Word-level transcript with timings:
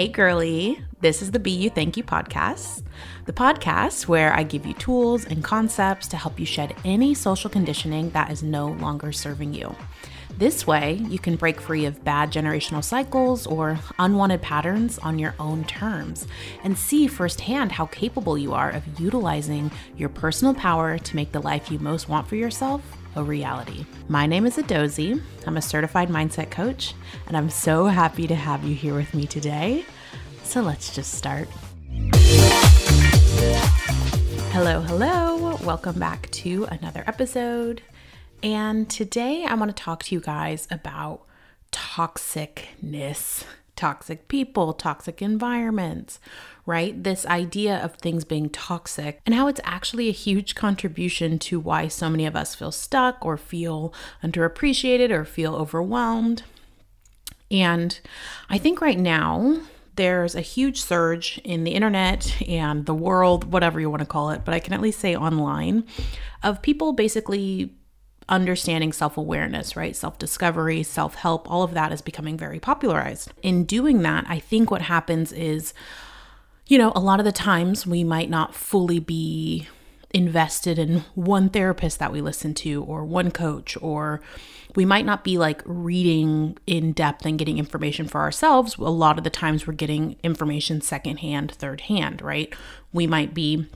Hey, 0.00 0.08
girly. 0.08 0.82
This 1.02 1.20
is 1.20 1.30
the 1.30 1.38
Be 1.38 1.50
You 1.50 1.68
Thank 1.68 1.98
You 1.98 2.02
podcast, 2.02 2.84
the 3.26 3.34
podcast 3.34 4.08
where 4.08 4.32
I 4.32 4.44
give 4.44 4.64
you 4.64 4.72
tools 4.72 5.26
and 5.26 5.44
concepts 5.44 6.08
to 6.08 6.16
help 6.16 6.40
you 6.40 6.46
shed 6.46 6.74
any 6.86 7.12
social 7.12 7.50
conditioning 7.50 8.08
that 8.12 8.30
is 8.30 8.42
no 8.42 8.68
longer 8.68 9.12
serving 9.12 9.52
you. 9.52 9.76
This 10.38 10.66
way, 10.66 10.94
you 11.10 11.18
can 11.18 11.36
break 11.36 11.60
free 11.60 11.84
of 11.84 12.02
bad 12.02 12.32
generational 12.32 12.82
cycles 12.82 13.46
or 13.46 13.78
unwanted 13.98 14.40
patterns 14.40 14.98
on 15.00 15.18
your 15.18 15.34
own 15.38 15.64
terms 15.64 16.26
and 16.64 16.78
see 16.78 17.06
firsthand 17.06 17.72
how 17.72 17.84
capable 17.84 18.38
you 18.38 18.54
are 18.54 18.70
of 18.70 18.98
utilizing 18.98 19.70
your 19.98 20.08
personal 20.08 20.54
power 20.54 20.96
to 20.96 21.16
make 21.16 21.32
the 21.32 21.42
life 21.42 21.70
you 21.70 21.78
most 21.78 22.08
want 22.08 22.26
for 22.26 22.36
yourself 22.36 22.80
a 23.16 23.22
reality. 23.22 23.84
My 24.08 24.26
name 24.26 24.46
is 24.46 24.56
Adozi. 24.56 25.20
I'm 25.46 25.56
a 25.56 25.62
certified 25.62 26.08
mindset 26.08 26.50
coach, 26.50 26.94
and 27.26 27.36
I'm 27.36 27.50
so 27.50 27.86
happy 27.86 28.26
to 28.26 28.34
have 28.34 28.64
you 28.64 28.74
here 28.74 28.94
with 28.94 29.14
me 29.14 29.26
today. 29.26 29.84
So 30.50 30.60
let's 30.62 30.92
just 30.92 31.14
start. 31.14 31.46
Hello, 34.50 34.80
hello. 34.80 35.54
Welcome 35.62 36.00
back 36.00 36.28
to 36.32 36.64
another 36.64 37.04
episode. 37.06 37.82
And 38.42 38.90
today 38.90 39.44
I 39.44 39.54
want 39.54 39.68
to 39.68 39.80
talk 39.80 40.02
to 40.02 40.14
you 40.16 40.20
guys 40.20 40.66
about 40.68 41.24
toxicness, 41.70 43.44
toxic 43.76 44.26
people, 44.26 44.72
toxic 44.72 45.22
environments, 45.22 46.18
right? 46.66 47.00
This 47.00 47.24
idea 47.26 47.76
of 47.76 47.94
things 47.94 48.24
being 48.24 48.50
toxic 48.50 49.20
and 49.24 49.36
how 49.36 49.46
it's 49.46 49.60
actually 49.62 50.08
a 50.08 50.12
huge 50.12 50.56
contribution 50.56 51.38
to 51.38 51.60
why 51.60 51.86
so 51.86 52.10
many 52.10 52.26
of 52.26 52.34
us 52.34 52.56
feel 52.56 52.72
stuck 52.72 53.24
or 53.24 53.36
feel 53.36 53.94
underappreciated 54.20 55.12
or 55.12 55.24
feel 55.24 55.54
overwhelmed. 55.54 56.42
And 57.52 58.00
I 58.48 58.58
think 58.58 58.80
right 58.80 58.98
now, 58.98 59.60
there's 59.96 60.34
a 60.34 60.40
huge 60.40 60.80
surge 60.80 61.38
in 61.44 61.64
the 61.64 61.72
internet 61.72 62.40
and 62.48 62.86
the 62.86 62.94
world, 62.94 63.52
whatever 63.52 63.80
you 63.80 63.90
want 63.90 64.00
to 64.00 64.06
call 64.06 64.30
it, 64.30 64.44
but 64.44 64.54
I 64.54 64.60
can 64.60 64.72
at 64.72 64.80
least 64.80 65.00
say 65.00 65.16
online, 65.16 65.84
of 66.42 66.62
people 66.62 66.92
basically 66.92 67.74
understanding 68.28 68.92
self 68.92 69.16
awareness, 69.16 69.76
right? 69.76 69.94
Self 69.94 70.18
discovery, 70.18 70.82
self 70.82 71.16
help, 71.16 71.50
all 71.50 71.62
of 71.62 71.74
that 71.74 71.92
is 71.92 72.00
becoming 72.00 72.36
very 72.36 72.60
popularized. 72.60 73.32
In 73.42 73.64
doing 73.64 74.02
that, 74.02 74.24
I 74.28 74.38
think 74.38 74.70
what 74.70 74.82
happens 74.82 75.32
is, 75.32 75.74
you 76.66 76.78
know, 76.78 76.92
a 76.94 77.00
lot 77.00 77.18
of 77.18 77.26
the 77.26 77.32
times 77.32 77.86
we 77.86 78.04
might 78.04 78.30
not 78.30 78.54
fully 78.54 79.00
be 79.00 79.68
invested 80.12 80.78
in 80.78 81.04
one 81.14 81.48
therapist 81.48 81.98
that 81.98 82.12
we 82.12 82.20
listen 82.20 82.52
to 82.54 82.82
or 82.84 83.04
one 83.04 83.30
coach 83.30 83.76
or 83.80 84.20
we 84.76 84.84
might 84.84 85.06
not 85.06 85.24
be 85.24 85.38
like 85.38 85.62
reading 85.64 86.56
in 86.66 86.92
depth 86.92 87.24
and 87.24 87.38
getting 87.38 87.58
information 87.58 88.08
for 88.08 88.20
ourselves 88.20 88.76
a 88.76 88.82
lot 88.82 89.18
of 89.18 89.24
the 89.24 89.30
times 89.30 89.66
we're 89.66 89.72
getting 89.72 90.16
information 90.22 90.80
secondhand 90.80 91.52
third 91.52 91.82
hand 91.82 92.20
right 92.20 92.54
we 92.92 93.06
might 93.06 93.32
be 93.34 93.66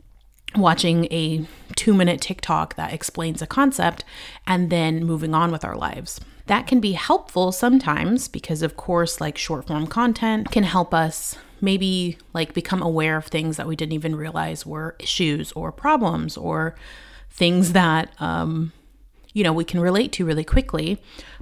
watching 0.57 1.07
a 1.07 1.47
two 1.77 1.95
minute 1.95 2.21
TikTok 2.21 2.75
that 2.77 2.93
explains 2.93 3.43
a 3.43 3.47
concept 3.47 4.05
and 4.47 4.71
then 4.71 5.05
moving 5.05 5.35
on 5.35 5.51
with 5.51 5.65
our 5.65 5.77
lives. 5.77 6.21
That 6.47 6.67
can 6.67 6.81
be 6.81 6.93
helpful 6.93 7.53
sometimes 7.53 8.29
because, 8.29 8.62
of 8.62 8.77
course, 8.77 9.21
like 9.21 9.39
short 9.39 9.67
form 9.67 9.87
content 9.87 10.51
can 10.51 10.65
help 10.65 10.93
us 10.93 11.37
maybe 11.65 12.19
like 12.33 12.55
become 12.55 12.83
aware 12.83 13.17
of 13.17 13.27
things 13.27 13.57
that 13.57 13.67
we 13.67 13.77
didn't 13.77 13.93
even 13.93 14.15
realize 14.15 14.65
were 14.67 14.97
issues 14.98 15.51
or 15.53 15.73
problems 15.73 16.37
or 16.37 16.75
things 17.31 17.73
that, 17.73 18.12
um, 18.21 18.73
you 19.33 19.43
know, 19.43 19.53
we 19.53 19.65
can 19.65 19.81
relate 19.81 20.12
to 20.12 20.25
really 20.25 20.45
quickly. 20.45 21.01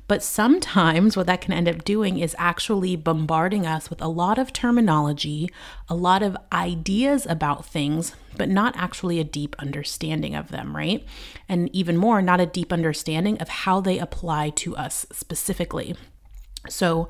But 0.09 0.23
sometimes 0.23 1.17
what 1.17 1.27
that 1.27 1.41
can 1.41 1.53
end 1.53 1.69
up 1.69 1.84
doing 1.84 2.19
is 2.19 2.34
actually 2.39 2.97
bombarding 2.97 3.67
us 3.67 3.89
with 3.89 4.03
a 4.03 4.09
lot 4.09 4.39
of 4.39 4.53
terminology, 4.53 5.48
a 5.89 5.95
lot 5.95 6.23
of 6.23 6.36
ideas 6.53 7.27
about 7.27 7.64
things, 7.64 8.14
but 8.36 8.48
not 8.48 8.75
actually 8.77 9.20
a 9.20 9.25
deep 9.25 9.55
understanding 9.58 10.35
of 10.35 10.48
them, 10.48 10.75
right? 10.77 11.07
And 11.48 11.75
even 11.75 11.96
more, 11.96 12.20
not 12.20 12.41
a 12.41 12.46
deep 12.46 12.73
understanding 12.73 13.39
of 13.39 13.48
how 13.48 13.80
they 13.80 13.98
apply 13.98 14.51
to 14.51 14.77
us 14.77 15.07
specifically. 15.13 15.95
So, 16.68 17.08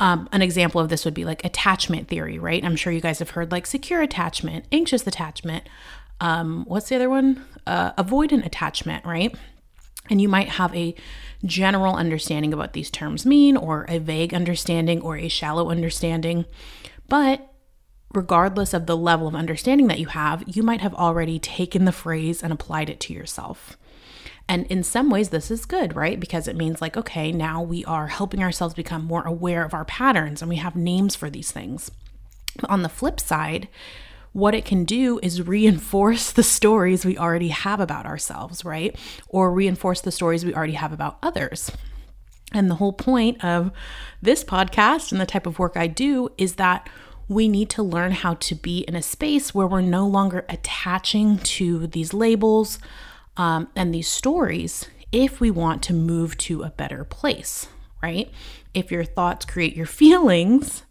um, 0.00 0.28
an 0.32 0.42
example 0.42 0.80
of 0.80 0.88
this 0.88 1.04
would 1.04 1.14
be 1.14 1.24
like 1.24 1.44
attachment 1.44 2.08
theory, 2.08 2.38
right? 2.38 2.64
I'm 2.64 2.76
sure 2.76 2.92
you 2.92 3.00
guys 3.00 3.20
have 3.20 3.30
heard 3.30 3.52
like 3.52 3.66
secure 3.66 4.02
attachment, 4.02 4.64
anxious 4.72 5.06
attachment. 5.06 5.68
Um, 6.20 6.64
what's 6.66 6.88
the 6.88 6.96
other 6.96 7.10
one? 7.10 7.44
Uh, 7.66 7.92
avoidant 7.92 8.44
attachment, 8.44 9.04
right? 9.04 9.34
And 10.10 10.20
you 10.20 10.28
might 10.28 10.50
have 10.50 10.74
a 10.74 10.94
general 11.44 11.94
understanding 11.94 12.52
of 12.52 12.58
what 12.58 12.72
these 12.72 12.90
terms 12.90 13.24
mean, 13.24 13.56
or 13.56 13.86
a 13.88 13.98
vague 13.98 14.34
understanding, 14.34 15.00
or 15.00 15.16
a 15.16 15.28
shallow 15.28 15.70
understanding. 15.70 16.44
But 17.08 17.48
regardless 18.12 18.74
of 18.74 18.86
the 18.86 18.96
level 18.96 19.28
of 19.28 19.34
understanding 19.34 19.86
that 19.86 20.00
you 20.00 20.06
have, 20.06 20.44
you 20.46 20.62
might 20.62 20.80
have 20.80 20.94
already 20.94 21.38
taken 21.38 21.84
the 21.84 21.92
phrase 21.92 22.42
and 22.42 22.52
applied 22.52 22.90
it 22.90 23.00
to 23.00 23.12
yourself. 23.12 23.76
And 24.52 24.66
in 24.66 24.82
some 24.82 25.08
ways, 25.08 25.30
this 25.30 25.50
is 25.50 25.64
good, 25.64 25.96
right? 25.96 26.20
Because 26.20 26.46
it 26.46 26.56
means 26.56 26.82
like, 26.82 26.94
okay, 26.94 27.32
now 27.32 27.62
we 27.62 27.86
are 27.86 28.08
helping 28.08 28.42
ourselves 28.42 28.74
become 28.74 29.02
more 29.02 29.22
aware 29.22 29.64
of 29.64 29.72
our 29.72 29.86
patterns 29.86 30.42
and 30.42 30.48
we 30.50 30.56
have 30.56 30.76
names 30.76 31.16
for 31.16 31.30
these 31.30 31.50
things. 31.50 31.90
On 32.68 32.82
the 32.82 32.90
flip 32.90 33.18
side, 33.18 33.66
what 34.34 34.54
it 34.54 34.66
can 34.66 34.84
do 34.84 35.18
is 35.22 35.40
reinforce 35.40 36.30
the 36.30 36.42
stories 36.42 37.02
we 37.02 37.16
already 37.16 37.48
have 37.48 37.80
about 37.80 38.04
ourselves, 38.04 38.62
right? 38.62 38.94
Or 39.30 39.50
reinforce 39.50 40.02
the 40.02 40.12
stories 40.12 40.44
we 40.44 40.54
already 40.54 40.74
have 40.74 40.92
about 40.92 41.16
others. 41.22 41.72
And 42.52 42.70
the 42.70 42.74
whole 42.74 42.92
point 42.92 43.42
of 43.42 43.72
this 44.20 44.44
podcast 44.44 45.12
and 45.12 45.20
the 45.20 45.24
type 45.24 45.46
of 45.46 45.58
work 45.58 45.78
I 45.78 45.86
do 45.86 46.28
is 46.36 46.56
that 46.56 46.90
we 47.26 47.48
need 47.48 47.70
to 47.70 47.82
learn 47.82 48.12
how 48.12 48.34
to 48.34 48.54
be 48.54 48.80
in 48.80 48.96
a 48.96 49.00
space 49.00 49.54
where 49.54 49.66
we're 49.66 49.80
no 49.80 50.06
longer 50.06 50.44
attaching 50.50 51.38
to 51.38 51.86
these 51.86 52.12
labels 52.12 52.78
um, 53.36 53.68
and 53.74 53.94
these 53.94 54.08
stories 54.08 54.86
if 55.12 55.40
we 55.40 55.50
want 55.50 55.82
to 55.82 55.92
move 55.92 56.38
to 56.38 56.62
a 56.62 56.70
better 56.70 57.04
place, 57.04 57.68
right? 58.02 58.30
If 58.72 58.90
your 58.90 59.04
thoughts 59.04 59.44
create 59.44 59.76
your 59.76 59.86
feelings, 60.00 60.84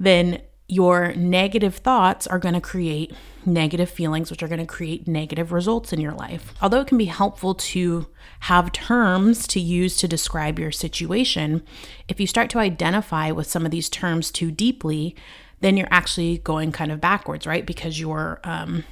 then 0.00 0.40
your 0.68 1.14
negative 1.14 1.76
thoughts 1.76 2.26
are 2.26 2.40
going 2.40 2.54
to 2.54 2.60
create 2.60 3.12
negative 3.44 3.88
feelings, 3.88 4.30
which 4.30 4.42
are 4.42 4.48
going 4.48 4.58
to 4.58 4.66
create 4.66 5.06
negative 5.06 5.52
results 5.52 5.92
in 5.92 6.00
your 6.00 6.12
life. 6.12 6.54
Although 6.60 6.80
it 6.80 6.88
can 6.88 6.98
be 6.98 7.04
helpful 7.04 7.54
to 7.54 8.08
have 8.40 8.72
terms 8.72 9.46
to 9.48 9.60
use 9.60 9.96
to 9.98 10.08
describe 10.08 10.58
your 10.58 10.72
situation, 10.72 11.62
if 12.08 12.18
you 12.18 12.26
start 12.26 12.50
to 12.50 12.58
identify 12.58 13.30
with 13.30 13.46
some 13.46 13.64
of 13.64 13.70
these 13.70 13.88
terms 13.88 14.32
too 14.32 14.50
deeply, 14.50 15.14
then 15.60 15.76
you're 15.76 15.86
actually 15.90 16.38
going 16.38 16.72
kind 16.72 16.90
of 16.90 17.00
backwards, 17.00 17.46
right? 17.46 17.64
Because 17.64 18.00
you're 18.00 18.40
um, 18.42 18.82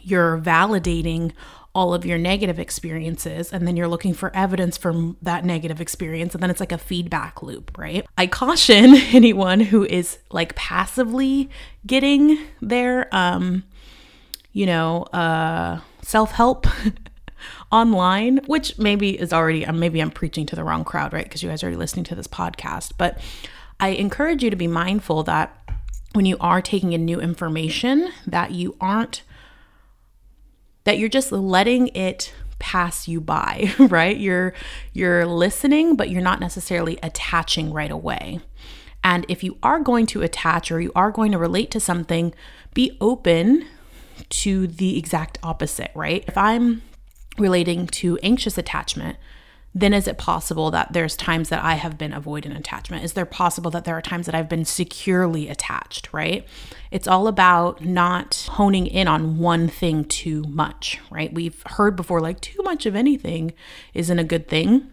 you're 0.00 0.38
validating 0.38 1.32
all 1.74 1.94
of 1.94 2.04
your 2.04 2.18
negative 2.18 2.58
experiences 2.58 3.52
and 3.52 3.66
then 3.66 3.76
you're 3.76 3.88
looking 3.88 4.12
for 4.12 4.34
evidence 4.36 4.76
from 4.76 5.16
that 5.22 5.44
negative 5.44 5.80
experience 5.80 6.34
and 6.34 6.42
then 6.42 6.50
it's 6.50 6.60
like 6.60 6.72
a 6.72 6.78
feedback 6.78 7.42
loop, 7.42 7.76
right? 7.78 8.06
I 8.18 8.26
caution 8.26 8.94
anyone 9.12 9.60
who 9.60 9.84
is 9.84 10.18
like 10.30 10.54
passively 10.54 11.48
getting 11.86 12.38
their 12.60 13.14
um 13.14 13.64
you 14.52 14.66
know, 14.66 15.04
uh 15.04 15.80
self-help 16.02 16.66
online, 17.72 18.38
which 18.46 18.78
maybe 18.78 19.18
is 19.18 19.32
already 19.32 19.64
um, 19.64 19.78
maybe 19.78 20.00
I'm 20.00 20.10
preaching 20.10 20.44
to 20.46 20.56
the 20.56 20.64
wrong 20.64 20.84
crowd, 20.84 21.12
right? 21.12 21.24
Because 21.24 21.42
you 21.42 21.48
guys 21.48 21.62
are 21.62 21.66
already 21.66 21.78
listening 21.78 22.04
to 22.06 22.14
this 22.14 22.26
podcast, 22.26 22.92
but 22.98 23.18
I 23.80 23.88
encourage 23.88 24.44
you 24.44 24.50
to 24.50 24.56
be 24.56 24.66
mindful 24.66 25.22
that 25.24 25.58
when 26.12 26.26
you 26.26 26.36
are 26.38 26.60
taking 26.60 26.92
in 26.92 27.04
new 27.04 27.20
information 27.20 28.12
that 28.26 28.50
you 28.50 28.76
aren't 28.80 29.22
that 30.84 30.98
you're 30.98 31.08
just 31.08 31.32
letting 31.32 31.88
it 31.88 32.32
pass 32.58 33.08
you 33.08 33.20
by, 33.20 33.72
right? 33.78 34.16
You're 34.16 34.54
you're 34.92 35.26
listening 35.26 35.96
but 35.96 36.10
you're 36.10 36.22
not 36.22 36.40
necessarily 36.40 36.98
attaching 37.02 37.72
right 37.72 37.90
away. 37.90 38.40
And 39.04 39.26
if 39.28 39.42
you 39.42 39.58
are 39.62 39.80
going 39.80 40.06
to 40.06 40.22
attach 40.22 40.70
or 40.70 40.80
you 40.80 40.92
are 40.94 41.10
going 41.10 41.32
to 41.32 41.38
relate 41.38 41.70
to 41.72 41.80
something, 41.80 42.32
be 42.72 42.96
open 43.00 43.66
to 44.28 44.66
the 44.68 44.96
exact 44.96 45.38
opposite, 45.42 45.90
right? 45.94 46.24
If 46.28 46.38
I'm 46.38 46.82
relating 47.38 47.86
to 47.88 48.18
anxious 48.22 48.56
attachment, 48.56 49.16
then 49.74 49.94
is 49.94 50.06
it 50.06 50.18
possible 50.18 50.70
that 50.70 50.92
there's 50.92 51.16
times 51.16 51.48
that 51.48 51.64
I 51.64 51.74
have 51.74 51.96
been 51.96 52.12
avoidant 52.12 52.58
attachment? 52.58 53.04
Is 53.04 53.14
there 53.14 53.24
possible 53.24 53.70
that 53.70 53.84
there 53.84 53.96
are 53.96 54.02
times 54.02 54.26
that 54.26 54.34
I've 54.34 54.48
been 54.48 54.66
securely 54.66 55.48
attached, 55.48 56.12
right? 56.12 56.46
It's 56.90 57.08
all 57.08 57.26
about 57.26 57.82
not 57.82 58.48
honing 58.50 58.86
in 58.86 59.08
on 59.08 59.38
one 59.38 59.68
thing 59.68 60.04
too 60.04 60.42
much, 60.42 61.00
right? 61.10 61.32
We've 61.32 61.62
heard 61.66 61.96
before 61.96 62.20
like 62.20 62.40
too 62.40 62.62
much 62.62 62.84
of 62.84 62.94
anything 62.94 63.54
isn't 63.94 64.18
a 64.18 64.24
good 64.24 64.46
thing. 64.46 64.90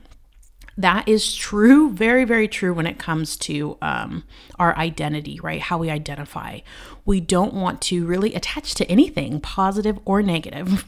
That 0.78 1.10
is 1.10 1.36
true, 1.36 1.92
very, 1.92 2.24
very 2.24 2.48
true 2.48 2.74
when 2.74 2.88
it 2.88 2.98
comes 2.98 3.36
to 3.40 3.78
um, 3.82 4.24
our 4.58 4.78
identity, 4.78 5.38
right? 5.44 5.60
How 5.60 5.78
we 5.78 5.90
identify. 5.90 6.60
We 7.04 7.20
don't 7.20 7.54
want 7.54 7.82
to 7.82 8.06
really 8.06 8.34
attach 8.34 8.76
to 8.76 8.90
anything, 8.90 9.42
positive 9.42 10.00
or 10.06 10.22
negative, 10.22 10.88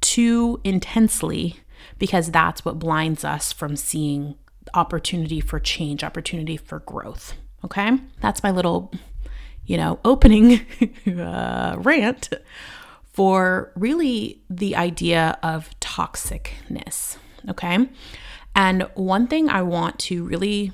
too 0.00 0.62
intensely 0.64 1.58
because 1.98 2.30
that's 2.30 2.64
what 2.64 2.78
blinds 2.78 3.24
us 3.24 3.52
from 3.52 3.76
seeing 3.76 4.36
opportunity 4.74 5.40
for 5.40 5.58
change, 5.58 6.04
opportunity 6.04 6.56
for 6.56 6.80
growth. 6.80 7.34
Okay? 7.64 7.90
That's 8.20 8.42
my 8.42 8.50
little 8.50 8.92
you 9.68 9.76
know, 9.76 10.00
opening 10.04 10.66
uh, 11.06 11.76
rant 11.78 12.30
for 13.12 13.70
really 13.76 14.42
the 14.50 14.74
idea 14.74 15.38
of 15.42 15.70
toxicness. 15.78 17.18
Okay. 17.48 17.88
And 18.56 18.82
one 18.94 19.28
thing 19.28 19.48
I 19.48 19.62
want 19.62 20.00
to 20.00 20.24
really 20.24 20.72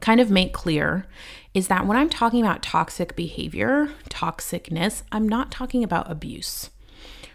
kind 0.00 0.20
of 0.20 0.30
make 0.30 0.54
clear 0.54 1.06
is 1.52 1.68
that 1.68 1.86
when 1.86 1.96
I'm 1.96 2.08
talking 2.08 2.40
about 2.40 2.62
toxic 2.62 3.14
behavior, 3.14 3.90
toxicness, 4.08 5.02
I'm 5.12 5.28
not 5.28 5.50
talking 5.50 5.84
about 5.84 6.10
abuse, 6.10 6.70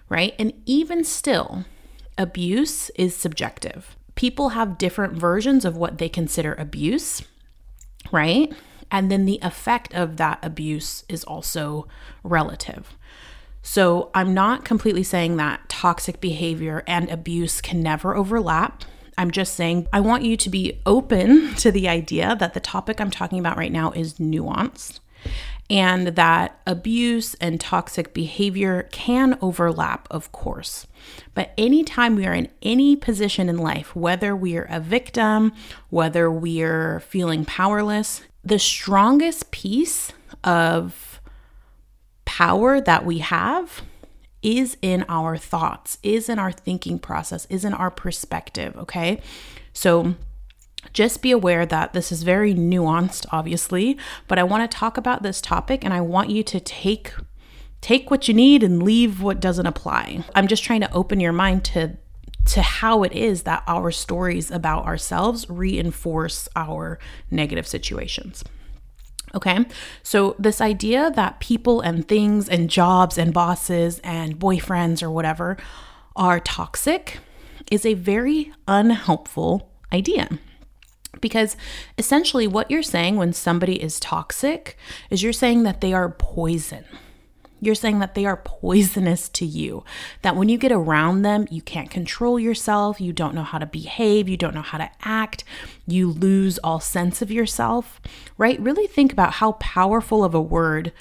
right? 0.08 0.34
And 0.40 0.54
even 0.66 1.04
still, 1.04 1.66
abuse 2.20 2.92
is 2.92 3.16
subjective. 3.16 3.96
People 4.14 4.50
have 4.50 4.78
different 4.78 5.14
versions 5.14 5.66
of 5.66 5.78
what 5.78 5.98
they 5.98 6.10
consider 6.10 6.54
abuse, 6.56 7.24
right? 8.12 8.54
And 8.92 9.10
then 9.10 9.26
the 9.26 9.40
effect 9.42 9.94
of 9.94 10.18
that 10.18 10.40
abuse 10.44 11.06
is 11.08 11.24
also 11.24 11.88
relative. 12.24 12.96
So 13.62 14.10
I'm 14.14 14.34
not 14.34 14.66
completely 14.66 15.04
saying 15.04 15.38
that 15.38 15.68
toxic 15.70 16.20
behavior 16.20 16.84
and 16.86 17.10
abuse 17.10 17.62
can 17.62 17.82
never 17.82 18.16
overlap. 18.16 18.84
I'm 19.18 19.32
just 19.32 19.54
saying 19.54 19.88
I 19.94 20.00
want 20.00 20.24
you 20.24 20.38
to 20.38 20.50
be 20.50 20.82
open 20.86 21.56
to 21.56 21.72
the 21.72 21.88
idea 21.88 22.36
that 22.40 22.54
the 22.54 22.60
topic 22.60 23.00
I'm 23.00 23.12
talking 23.12 23.40
about 23.40 23.58
right 23.58 23.72
now 23.72 23.92
is 23.92 24.16
nuanced 24.16 25.00
and 25.70 26.08
that 26.08 26.60
abuse 26.66 27.36
and 27.36 27.62
toxic 27.62 28.14
behavior 28.14 28.88
can 28.92 29.38
overlap, 29.42 30.08
of 30.10 30.32
course. 30.32 30.88
But 31.34 31.54
anytime 31.58 32.16
we 32.16 32.26
are 32.26 32.34
in 32.34 32.50
any 32.62 32.96
position 32.96 33.50
in 33.50 33.58
life, 33.58 33.96
whether 33.96 34.36
we're 34.36 34.68
a 34.70 34.80
victim, 34.80 35.54
whether 35.90 36.32
we're 36.32 37.02
feeling 37.02 37.46
powerless, 37.46 38.22
the 38.44 38.60
strongest 38.60 39.52
piece 39.52 40.12
of 40.44 41.22
power 42.26 42.82
that 42.82 43.06
we 43.06 43.20
have 43.20 43.84
is 44.42 44.78
in 44.82 45.06
our 45.10 45.38
thoughts, 45.38 45.98
is 46.02 46.30
in 46.30 46.40
our 46.40 46.52
thinking 46.52 46.98
process, 46.98 47.46
is 47.50 47.66
in 47.66 47.74
our 47.74 47.92
perspective, 47.92 48.76
okay? 48.78 49.22
So 49.74 50.16
just 50.94 51.22
be 51.22 51.32
aware 51.32 51.66
that 51.66 51.94
this 51.94 52.12
is 52.12 52.24
very 52.24 52.54
nuanced 52.54 53.26
obviously, 53.32 53.98
but 54.28 54.40
I 54.40 54.44
want 54.44 54.70
to 54.70 54.78
talk 54.78 54.98
about 54.98 55.24
this 55.24 55.42
topic 55.42 55.84
and 55.84 55.94
I 55.94 56.02
want 56.02 56.30
you 56.30 56.44
to 56.44 56.60
take 56.60 57.14
take 57.82 58.12
what 58.12 58.28
you 58.28 58.34
need 58.34 58.62
and 58.62 58.84
leave 58.84 59.22
what 59.22 59.40
doesn't 59.40 59.66
apply. 59.66 60.26
I'm 60.36 60.48
just 60.48 60.64
trying 60.64 60.82
to 60.82 60.92
open 60.94 61.20
your 61.20 61.34
mind 61.34 61.64
to 61.66 61.98
to 62.46 62.62
how 62.62 63.04
it 63.04 63.12
is 63.12 63.44
that 63.44 63.64
our 63.68 63.92
stories 63.92 64.50
about 64.50 64.86
ourselves 64.86 65.48
reinforce 65.50 66.50
our 66.56 66.98
negative 67.30 67.68
situations. 67.68 68.44
Okay, 69.36 69.66
so 70.02 70.36
this 70.40 70.60
idea 70.60 71.12
that 71.12 71.40
people 71.40 71.82
and 71.82 72.08
things 72.08 72.50
and 72.50 72.68
jobs 72.68 73.18
and 73.20 73.32
bosses 73.32 74.00
and 74.00 74.40
boyfriends 74.40 75.04
or 75.04 75.12
whatever 75.12 75.58
are 76.16 76.40
toxic 76.40 77.20
is 77.70 77.86
a 77.86 77.94
very 77.94 78.52
unhelpful 78.68 79.70
idea. 79.94 80.40
Because 81.22 81.58
essentially, 81.98 82.48
what 82.48 82.70
you're 82.72 82.84
saying 82.84 83.18
when 83.18 83.34
somebody 83.34 83.82
is 83.82 84.00
toxic 84.00 84.78
is 85.10 85.24
you're 85.24 85.34
saying 85.34 85.64
that 85.64 85.82
they 85.82 85.94
are 85.94 86.10
poison. 86.10 86.86
You're 87.62 87.76
saying 87.76 88.00
that 88.00 88.16
they 88.16 88.26
are 88.26 88.38
poisonous 88.38 89.28
to 89.30 89.46
you, 89.46 89.84
that 90.22 90.36
when 90.36 90.50
you 90.50 90.58
get 90.58 90.72
around 90.72 91.24
them, 91.24 91.48
you 91.52 91.62
can't 91.62 91.90
control 91.90 92.40
yourself, 92.40 93.02
you 93.02 93.12
don't 93.12 93.36
know 93.36 93.44
how 93.44 93.58
to 93.58 93.66
behave, 93.66 94.30
you 94.30 94.38
don't 94.38 94.56
know 94.56 94.62
how 94.62 94.78
to 94.78 94.90
act, 95.04 95.44
you 95.86 96.10
lose 96.10 96.58
all 96.60 96.80
sense 96.80 97.22
of 97.22 97.32
yourself, 97.32 98.00
right? 98.38 98.60
Really 98.62 98.88
think 98.88 99.12
about 99.12 99.34
how 99.34 99.54
powerful 99.54 100.24
of 100.24 100.34
a 100.34 100.42
word 100.42 100.94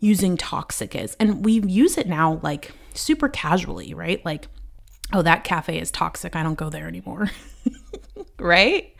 using 0.00 0.36
toxic 0.36 0.94
is. 0.94 1.16
And 1.20 1.44
we 1.44 1.60
use 1.60 1.98
it 1.98 2.06
now 2.06 2.40
like 2.42 2.72
super 2.94 3.28
casually, 3.28 3.92
right? 3.92 4.24
Like, 4.24 4.48
oh, 5.12 5.22
that 5.22 5.44
cafe 5.44 5.78
is 5.78 5.90
toxic, 5.90 6.34
I 6.34 6.42
don't 6.42 6.54
go 6.54 6.70
there 6.70 6.88
anymore, 6.88 7.30
right? 8.38 8.94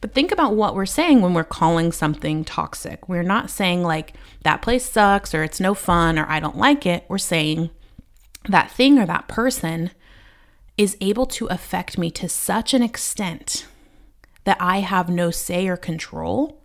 But 0.00 0.14
think 0.14 0.32
about 0.32 0.54
what 0.54 0.74
we're 0.74 0.86
saying 0.86 1.20
when 1.20 1.34
we're 1.34 1.44
calling 1.44 1.92
something 1.92 2.44
toxic. 2.44 3.08
We're 3.08 3.22
not 3.22 3.50
saying 3.50 3.82
like 3.82 4.14
that 4.44 4.62
place 4.62 4.88
sucks 4.88 5.34
or 5.34 5.42
it's 5.42 5.60
no 5.60 5.74
fun 5.74 6.18
or 6.18 6.26
I 6.28 6.40
don't 6.40 6.56
like 6.56 6.86
it. 6.86 7.04
We're 7.08 7.18
saying 7.18 7.70
that 8.48 8.70
thing 8.70 8.98
or 8.98 9.06
that 9.06 9.28
person 9.28 9.90
is 10.76 10.96
able 11.00 11.26
to 11.26 11.46
affect 11.46 11.98
me 11.98 12.10
to 12.12 12.28
such 12.28 12.72
an 12.72 12.82
extent 12.82 13.66
that 14.44 14.56
I 14.58 14.78
have 14.78 15.10
no 15.10 15.30
say 15.30 15.68
or 15.68 15.76
control. 15.76 16.62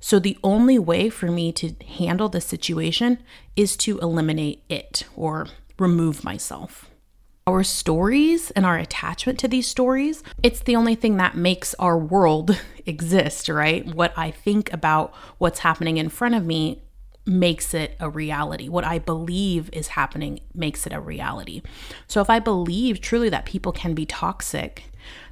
So 0.00 0.18
the 0.18 0.36
only 0.42 0.80
way 0.80 1.08
for 1.08 1.30
me 1.30 1.52
to 1.52 1.74
handle 1.86 2.28
the 2.28 2.40
situation 2.40 3.18
is 3.54 3.76
to 3.78 4.00
eliminate 4.00 4.64
it 4.68 5.04
or 5.14 5.46
remove 5.78 6.24
myself 6.24 6.90
our 7.46 7.64
stories 7.64 8.50
and 8.52 8.64
our 8.64 8.78
attachment 8.78 9.38
to 9.40 9.48
these 9.48 9.66
stories, 9.66 10.22
it's 10.42 10.60
the 10.60 10.76
only 10.76 10.94
thing 10.94 11.16
that 11.16 11.36
makes 11.36 11.74
our 11.74 11.98
world 11.98 12.60
exist, 12.86 13.48
right? 13.48 13.86
What 13.86 14.12
I 14.16 14.30
think 14.30 14.72
about 14.72 15.14
what's 15.38 15.60
happening 15.60 15.96
in 15.96 16.08
front 16.08 16.34
of 16.34 16.44
me 16.44 16.82
makes 17.24 17.72
it 17.72 17.96
a 18.00 18.10
reality. 18.10 18.68
What 18.68 18.84
I 18.84 18.98
believe 18.98 19.70
is 19.72 19.88
happening 19.88 20.40
makes 20.54 20.86
it 20.86 20.92
a 20.92 21.00
reality. 21.00 21.62
So 22.08 22.20
if 22.20 22.28
I 22.28 22.40
believe 22.40 23.00
truly 23.00 23.28
that 23.28 23.46
people 23.46 23.72
can 23.72 23.94
be 23.94 24.06
toxic, 24.06 24.84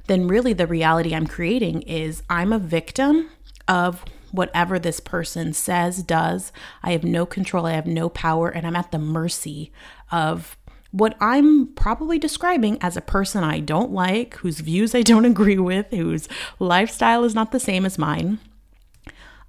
then 0.07 0.27
really 0.27 0.53
the 0.53 0.67
reality 0.67 1.13
I'm 1.13 1.27
creating 1.27 1.81
is 1.83 2.23
I'm 2.29 2.53
a 2.53 2.59
victim 2.59 3.29
of 3.67 4.05
whatever 4.31 4.79
this 4.79 4.99
person 4.99 5.53
says, 5.53 6.03
does. 6.03 6.51
I 6.81 6.91
have 6.91 7.03
no 7.03 7.25
control, 7.25 7.65
I 7.65 7.73
have 7.73 7.85
no 7.85 8.09
power, 8.09 8.49
and 8.49 8.65
I'm 8.65 8.75
at 8.75 8.91
the 8.91 8.99
mercy 8.99 9.71
of 10.11 10.57
what 10.91 11.15
I'm 11.19 11.67
probably 11.67 12.19
describing 12.19 12.77
as 12.81 12.97
a 12.97 13.01
person 13.01 13.43
I 13.43 13.59
don't 13.59 13.91
like, 13.91 14.35
whose 14.35 14.59
views 14.59 14.93
I 14.93 15.01
don't 15.01 15.25
agree 15.33 15.57
with, 15.57 15.87
whose 15.91 16.27
lifestyle 16.59 17.23
is 17.23 17.35
not 17.35 17.51
the 17.51 17.59
same 17.59 17.85
as 17.85 17.97
mine. 17.97 18.39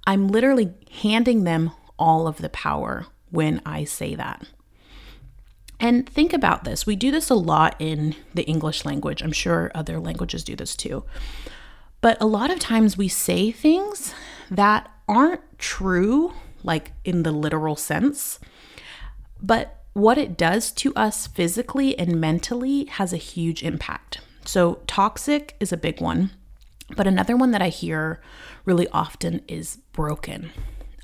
I'm 0.05 0.27
literally 0.27 0.73
handing 1.01 1.43
them 1.43 1.71
all 1.97 2.27
of 2.27 2.37
the 2.37 2.49
power 2.49 3.05
when 3.29 3.61
I 3.65 3.83
say 3.83 4.15
that. 4.15 4.45
And 5.79 6.07
think 6.07 6.31
about 6.33 6.63
this. 6.63 6.85
We 6.85 6.95
do 6.95 7.11
this 7.11 7.29
a 7.29 7.35
lot 7.35 7.75
in 7.79 8.15
the 8.33 8.43
English 8.43 8.85
language. 8.85 9.21
I'm 9.21 9.31
sure 9.31 9.71
other 9.75 9.99
languages 9.99 10.43
do 10.43 10.55
this 10.55 10.75
too. 10.75 11.03
But 11.99 12.21
a 12.21 12.25
lot 12.25 12.51
of 12.51 12.59
times 12.59 12.97
we 12.97 13.07
say 13.07 13.51
things 13.51 14.13
that 14.49 14.89
aren't 15.07 15.41
true, 15.57 16.33
like 16.63 16.93
in 17.03 17.23
the 17.23 17.31
literal 17.31 17.75
sense, 17.75 18.39
but 19.41 19.82
what 19.93 20.17
it 20.17 20.37
does 20.37 20.71
to 20.71 20.93
us 20.95 21.27
physically 21.27 21.97
and 21.97 22.19
mentally 22.19 22.85
has 22.85 23.13
a 23.13 23.17
huge 23.17 23.63
impact. 23.63 24.19
So, 24.45 24.79
toxic 24.87 25.55
is 25.59 25.71
a 25.71 25.77
big 25.77 26.01
one, 26.01 26.31
but 26.95 27.07
another 27.07 27.37
one 27.37 27.51
that 27.51 27.61
I 27.61 27.69
hear 27.69 28.21
really 28.65 28.87
often 28.89 29.41
is 29.47 29.77
broken. 29.93 30.51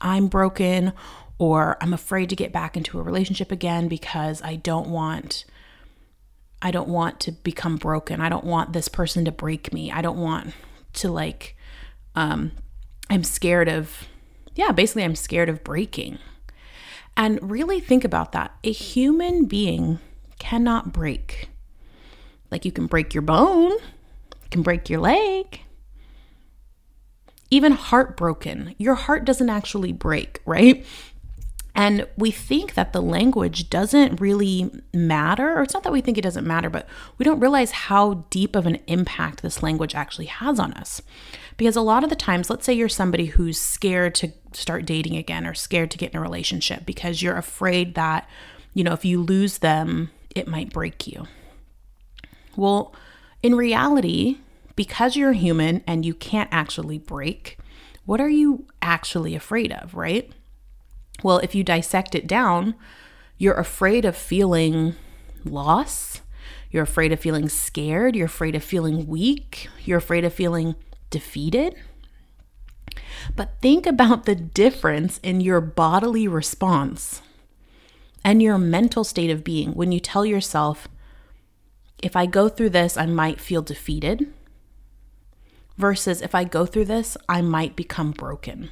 I'm 0.02 0.28
broken, 0.28 0.94
or 1.38 1.78
I'm 1.82 1.94
afraid 1.94 2.30
to 2.30 2.36
get 2.36 2.52
back 2.52 2.76
into 2.76 3.00
a 3.00 3.04
relationship 3.04 3.52
again 3.52 3.88
because 3.88 4.42
I 4.42 4.56
don't 4.58 4.90
want. 4.90 5.46
I 6.62 6.72
don't 6.72 6.90
want 6.90 7.22
to 7.22 7.32
become 7.32 7.78
broken. 7.78 8.20
I 8.20 8.28
don't 8.28 8.44
want 8.44 8.74
this 8.74 8.90
person 8.90 9.24
to 9.24 9.32
break 9.32 9.72
me. 9.72 9.92
I 9.92 10.02
don't 10.02 10.18
want 10.18 10.54
to 10.92 11.10
like 11.10 11.56
um 12.16 12.52
I'm 13.10 13.24
scared 13.24 13.70
of 13.70 14.08
yeah, 14.56 14.74
basically 14.74 15.04
I'm 15.04 15.16
scared 15.16 15.48
of 15.48 15.64
breaking. 15.64 16.18
And 17.20 17.38
really 17.52 17.82
think 17.82 18.06
about 18.06 18.32
that. 18.32 18.56
A 18.64 18.72
human 18.72 19.44
being 19.44 20.00
cannot 20.40 20.94
break. 20.94 21.50
Like 22.50 22.64
you 22.64 22.72
can 22.72 22.88
break 22.88 23.14
your 23.14 23.22
bone, 23.22 23.72
you 23.72 24.50
can 24.50 24.62
break 24.62 24.90
your 24.90 25.02
leg. 25.02 25.60
Even 27.52 27.74
heartbroken, 27.74 28.74
your 28.78 28.96
heart 28.96 29.26
doesn't 29.26 29.50
actually 29.50 29.92
break, 29.92 30.40
right? 30.46 30.86
And 31.76 32.08
we 32.18 32.32
think 32.32 32.76
that 32.76 32.94
the 32.94 33.02
language 33.02 33.70
doesn't 33.70 34.22
really 34.22 34.72
matter, 34.94 35.58
or 35.58 35.64
it's 35.64 35.74
not 35.74 35.84
that 35.84 35.92
we 35.92 36.00
think 36.00 36.18
it 36.18 36.24
doesn't 36.24 36.48
matter, 36.48 36.70
but 36.70 36.88
we 37.18 37.26
don't 37.26 37.42
realize 37.42 37.72
how 37.72 38.26
deep 38.30 38.56
of 38.56 38.66
an 38.66 38.80
impact 38.88 39.42
this 39.42 39.62
language 39.62 39.94
actually 39.94 40.28
has 40.28 40.58
on 40.58 40.72
us. 40.74 41.02
Because 41.60 41.76
a 41.76 41.82
lot 41.82 42.06
of 42.06 42.10
the 42.10 42.16
times, 42.16 42.50
let's 42.50 42.66
say 42.66 42.72
you're 42.72 42.88
somebody 42.88 43.26
who's 43.26 43.60
scared 43.60 44.16
to 44.16 44.32
start 44.54 44.86
dating 44.86 45.18
again 45.18 45.46
or 45.46 45.54
scared 45.54 45.92
to 45.92 45.98
get 45.98 46.14
in 46.14 46.18
a 46.18 46.22
relationship 46.22 46.86
because 46.86 47.22
you're 47.22 47.36
afraid 47.36 47.96
that, 47.96 48.30
you 48.74 48.82
know, 48.82 48.94
if 48.94 49.04
you 49.04 49.22
lose 49.22 49.58
them, 49.58 50.10
it 50.34 50.48
might 50.48 50.72
break 50.72 51.06
you. 51.06 51.28
Well, 52.56 52.96
in 53.44 53.56
reality, 53.56 54.38
because 54.78 55.18
you're 55.18 55.34
human 55.34 55.84
and 55.86 56.06
you 56.06 56.14
can't 56.14 56.48
actually 56.50 56.98
break, 56.98 57.58
what 58.06 58.22
are 58.22 58.30
you 58.30 58.66
actually 58.82 59.36
afraid 59.36 59.74
of, 59.74 59.94
right? 59.94 60.32
Well, 61.24 61.40
if 61.40 61.54
you 61.54 61.66
dissect 61.66 62.16
it 62.16 62.26
down, 62.26 62.74
you're 63.38 63.60
afraid 63.60 64.06
of 64.06 64.16
feeling 64.16 64.96
loss. 65.44 66.22
You're 66.72 66.84
afraid 66.84 67.12
of 67.12 67.20
feeling 67.20 67.50
scared. 67.50 68.16
You're 68.16 68.28
afraid 68.28 68.56
of 68.56 68.64
feeling 68.64 69.08
weak. 69.08 69.68
You're 69.84 69.98
afraid 69.98 70.24
of 70.24 70.34
feeling 70.34 70.76
defeated. 71.10 71.76
But 73.36 73.62
think 73.62 73.86
about 73.86 74.26
the 74.26 74.36
difference 74.36 75.20
in 75.20 75.42
your 75.42 75.62
bodily 75.62 76.28
response 76.28 77.22
and 78.24 78.42
your 78.42 78.58
mental 78.58 79.04
state 79.04 79.30
of 79.30 79.44
being 79.44 79.74
when 79.74 79.92
you 79.92 80.00
tell 80.00 80.26
yourself, 80.26 80.88
if 82.02 82.16
I 82.16 82.26
go 82.26 82.50
through 82.50 82.70
this, 82.70 82.98
I 82.98 83.06
might 83.06 83.42
feel 83.42 83.62
defeated, 83.62 84.34
versus 85.78 86.22
if 86.22 86.36
I 86.36 86.44
go 86.44 86.66
through 86.66 86.86
this, 86.86 87.18
I 87.28 87.42
might 87.42 87.76
become 87.76 88.12
broken. 88.12 88.72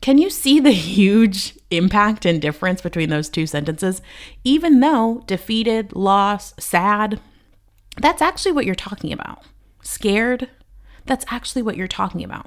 Can 0.00 0.18
you 0.18 0.28
see 0.28 0.60
the 0.60 0.70
huge 0.70 1.58
impact 1.70 2.26
and 2.26 2.40
difference 2.42 2.82
between 2.82 3.08
those 3.08 3.28
two 3.28 3.46
sentences? 3.46 4.02
Even 4.44 4.80
though 4.80 5.22
defeated, 5.26 5.94
lost, 5.96 6.60
sad, 6.60 7.20
that's 7.96 8.20
actually 8.20 8.52
what 8.52 8.66
you're 8.66 8.74
talking 8.74 9.12
about. 9.12 9.42
Scared, 9.82 10.50
that's 11.06 11.24
actually 11.28 11.62
what 11.62 11.76
you're 11.76 11.88
talking 11.88 12.24
about. 12.24 12.46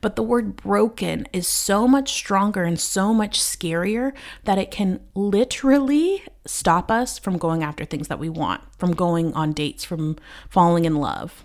But 0.00 0.16
the 0.16 0.22
word 0.22 0.56
broken 0.56 1.26
is 1.32 1.46
so 1.46 1.86
much 1.86 2.12
stronger 2.12 2.64
and 2.64 2.78
so 2.78 3.14
much 3.14 3.40
scarier 3.40 4.12
that 4.44 4.58
it 4.58 4.70
can 4.70 5.00
literally 5.14 6.24
stop 6.46 6.90
us 6.90 7.18
from 7.18 7.38
going 7.38 7.62
after 7.62 7.84
things 7.84 8.08
that 8.08 8.18
we 8.18 8.28
want, 8.28 8.62
from 8.78 8.92
going 8.92 9.32
on 9.34 9.52
dates, 9.52 9.84
from 9.84 10.16
falling 10.48 10.84
in 10.84 10.96
love, 10.96 11.44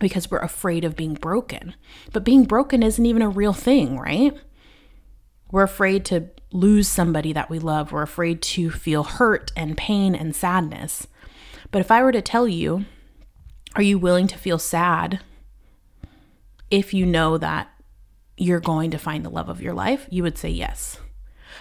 because 0.00 0.30
we're 0.30 0.38
afraid 0.38 0.84
of 0.84 0.96
being 0.96 1.14
broken. 1.14 1.74
But 2.12 2.24
being 2.24 2.44
broken 2.44 2.82
isn't 2.82 3.04
even 3.06 3.22
a 3.22 3.28
real 3.28 3.52
thing, 3.52 3.98
right? 3.98 4.34
We're 5.50 5.62
afraid 5.62 6.04
to 6.06 6.30
lose 6.52 6.88
somebody 6.88 7.32
that 7.32 7.50
we 7.50 7.58
love. 7.58 7.92
We're 7.92 8.02
afraid 8.02 8.40
to 8.42 8.70
feel 8.70 9.04
hurt 9.04 9.52
and 9.56 9.76
pain 9.76 10.14
and 10.14 10.34
sadness. 10.34 11.06
But 11.70 11.80
if 11.80 11.90
I 11.90 12.02
were 12.02 12.12
to 12.12 12.22
tell 12.22 12.48
you, 12.48 12.86
are 13.74 13.82
you 13.82 13.98
willing 13.98 14.26
to 14.28 14.38
feel 14.38 14.58
sad 14.58 15.20
if 16.70 16.92
you 16.92 17.06
know 17.06 17.38
that 17.38 17.68
you're 18.36 18.60
going 18.60 18.90
to 18.90 18.98
find 18.98 19.24
the 19.24 19.30
love 19.30 19.48
of 19.48 19.62
your 19.62 19.74
life, 19.74 20.06
you 20.10 20.22
would 20.22 20.38
say 20.38 20.50
yes. 20.50 20.98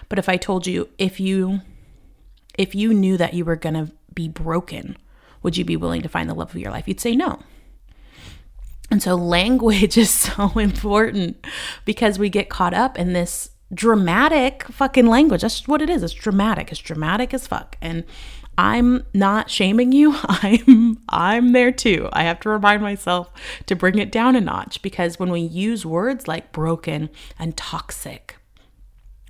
But 0.10 0.20
if 0.20 0.28
I 0.28 0.38
told 0.38 0.68
you 0.68 0.90
if 0.98 1.20
you 1.20 1.62
if 2.58 2.74
you 2.74 2.94
knew 2.94 3.18
that 3.18 3.34
you 3.34 3.44
were 3.44 3.56
going 3.56 3.76
to 3.76 3.92
be 4.14 4.30
broken, 4.30 4.98
would 5.44 5.58
you 5.58 5.66
be 5.66 5.76
willing 5.76 6.02
to 6.02 6.10
find 6.10 6.30
the 6.30 6.34
love 6.34 6.56
of 6.56 6.62
your 6.62 6.72
life? 6.72 6.88
You'd 6.88 7.02
say 7.02 7.16
no. 7.16 7.40
And 8.90 9.02
so 9.02 9.16
language 9.16 9.98
is 9.98 10.10
so 10.10 10.50
important 10.58 11.46
because 11.84 12.20
we 12.20 12.30
get 12.30 12.50
caught 12.50 12.74
up 12.74 12.98
in 12.98 13.14
this 13.14 13.50
dramatic 13.74 14.64
fucking 14.64 15.08
language. 15.08 15.42
That's 15.42 15.68
what 15.68 15.82
it 15.82 15.90
is. 15.90 16.04
It's 16.04 16.14
dramatic. 16.14 16.72
It's 16.72 16.80
dramatic 16.80 17.34
as 17.34 17.48
fuck. 17.48 17.78
And 17.82 18.06
I'm 18.58 19.06
not 19.14 19.50
shaming 19.50 19.92
you. 19.92 20.16
I'm 20.24 21.00
I'm 21.10 21.52
there 21.52 21.72
too. 21.72 22.10
I 22.14 22.24
have 22.24 22.40
to 22.42 22.50
remind 22.50 22.82
myself 22.82 23.32
to 23.66 23.76
bring 23.76 23.98
it 23.98 24.12
down 24.12 24.36
a 24.36 24.42
notch 24.42 24.82
because 24.82 25.20
when 25.20 25.32
we 25.32 25.42
use 25.42 25.86
words 25.86 26.28
like 26.28 26.52
broken 26.52 27.10
and 27.38 27.58
toxic, 27.58 28.38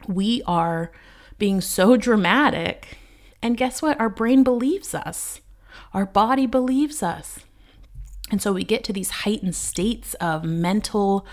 we 0.08 0.44
are 0.46 0.92
being 1.38 1.62
so 1.62 1.98
dramatic. 1.98 2.98
And 3.42 3.58
guess 3.58 3.82
what? 3.82 4.00
Our 4.00 4.10
brain 4.10 4.44
believes 4.44 4.94
us. 4.94 5.42
Our 5.94 6.06
body 6.06 6.46
believes 6.46 7.02
us. 7.04 7.40
And 8.32 8.42
so 8.42 8.54
we 8.54 8.64
get 8.64 8.84
to 8.86 8.94
these 8.94 9.12
heightened 9.12 9.56
states 9.56 10.14
of 10.16 10.44
mental 10.44 11.28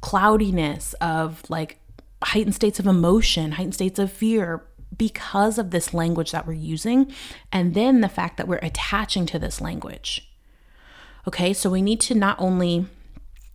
cloudiness, 0.00 0.92
of 0.94 1.42
like 1.48 1.78
heightened 2.22 2.54
states 2.54 2.78
of 2.78 2.86
emotion, 2.86 3.52
heightened 3.52 3.74
states 3.74 3.98
of 3.98 4.12
fear, 4.12 4.62
because 4.96 5.58
of 5.58 5.70
this 5.70 5.94
language 5.94 6.32
that 6.32 6.46
we're 6.46 6.52
using, 6.52 7.12
and 7.52 7.74
then 7.74 8.00
the 8.00 8.08
fact 8.08 8.36
that 8.36 8.48
we're 8.48 8.56
attaching 8.56 9.26
to 9.26 9.38
this 9.38 9.60
language. 9.60 10.30
Okay, 11.26 11.52
so 11.52 11.70
we 11.70 11.82
need 11.82 12.00
to 12.02 12.14
not 12.14 12.40
only 12.40 12.86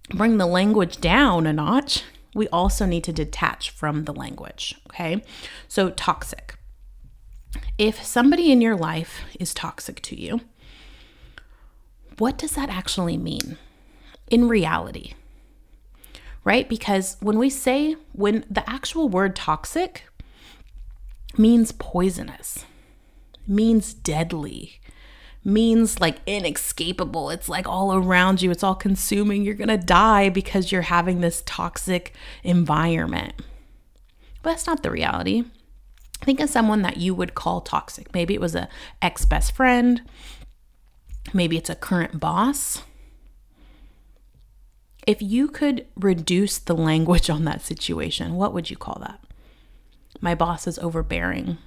bring 0.10 0.38
the 0.38 0.46
language 0.46 1.00
down 1.00 1.48
a 1.48 1.54
notch, 1.54 2.04
we 2.34 2.48
also 2.50 2.86
need 2.86 3.04
to 3.06 3.14
detach 3.14 3.70
from 3.70 4.06
the 4.06 4.14
language. 4.14 4.76
Okay, 4.90 5.24
so 5.68 5.90
toxic. 5.90 6.56
If 7.78 8.04
somebody 8.04 8.52
in 8.52 8.62
your 8.62 8.76
life 8.76 9.22
is 9.40 9.54
toxic 9.54 10.02
to 10.04 10.20
you, 10.20 10.42
what 12.18 12.38
does 12.38 12.52
that 12.52 12.70
actually 12.70 13.18
mean 13.18 13.58
in 14.30 14.48
reality? 14.48 15.14
Right? 16.44 16.68
Because 16.68 17.18
when 17.20 17.38
we 17.38 17.50
say, 17.50 17.96
when 18.14 18.46
the 18.50 18.68
actual 18.70 19.10
word 19.10 19.36
toxic 19.36 20.06
means 21.38 21.72
poisonous, 21.72 22.66
means 23.48 23.94
deadly, 23.94 24.82
means 25.44 26.00
like 26.00 26.20
inescapable. 26.26 27.30
It's 27.30 27.50
like 27.50 27.68
all 27.68 27.94
around 27.94 28.42
you, 28.42 28.52
it's 28.52 28.64
all 28.64 28.76
consuming. 28.76 29.44
You're 29.44 29.56
going 29.56 29.68
to 29.68 29.78
die 29.78 30.30
because 30.30 30.72
you're 30.72 30.84
having 30.84 31.22
this 31.22 31.44
toxic 31.46 32.14
environment. 32.44 33.34
But 34.42 34.52
that's 34.52 34.68
not 34.68 34.84
the 34.84 34.92
reality. 34.92 35.46
Think 36.22 36.40
of 36.40 36.50
someone 36.50 36.84
that 36.84 36.98
you 36.98 37.16
would 37.16 37.34
call 37.34 37.62
toxic. 37.62 38.14
Maybe 38.14 38.34
it 38.34 38.42
was 38.42 38.56
a 38.56 38.70
ex 39.02 39.26
best 39.26 39.56
friend, 39.56 40.02
maybe 41.34 41.58
it's 41.58 41.70
a 41.70 41.76
current 41.76 42.20
boss. 42.20 42.84
If 45.08 45.20
you 45.20 45.48
could 45.48 45.88
reduce 45.96 46.60
the 46.60 46.76
language 46.76 47.30
on 47.30 47.46
that 47.46 47.62
situation, 47.62 48.36
what 48.36 48.54
would 48.54 48.70
you 48.70 48.78
call 48.78 49.00
that? 49.02 49.20
My 50.22 50.36
boss 50.36 50.68
is 50.68 50.78
overbearing. 50.80 51.58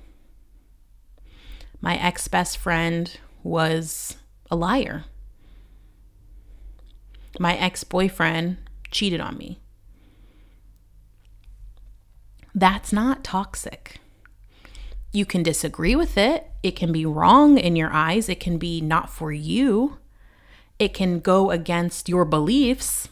My 1.81 1.97
ex 1.97 2.29
best 2.29 2.57
friend 2.57 3.19
was 3.43 4.17
a 4.51 4.57
liar. 4.57 5.05
My 7.41 7.57
ex 7.57 7.83
boyfriend 7.83 8.59
cheated 8.93 9.21
on 9.21 9.37
me. 9.37 9.59
That's 12.55 12.93
not 12.93 13.25
toxic. 13.25 13.99
You 15.13 15.27
can 15.27 15.43
disagree 15.43 15.97
with 15.97 16.17
it. 16.17 16.47
It 16.63 16.77
can 16.77 16.93
be 16.93 17.05
wrong 17.05 17.59
in 17.59 17.75
your 17.75 17.93
eyes. 17.93 18.29
It 18.29 18.39
can 18.39 18.59
be 18.59 18.81
not 18.81 19.11
for 19.11 19.33
you. 19.33 19.99
It 20.79 20.95
can 20.95 21.19
go 21.19 21.51
against 21.51 22.09
your 22.09 22.25
beliefs, 22.25 23.09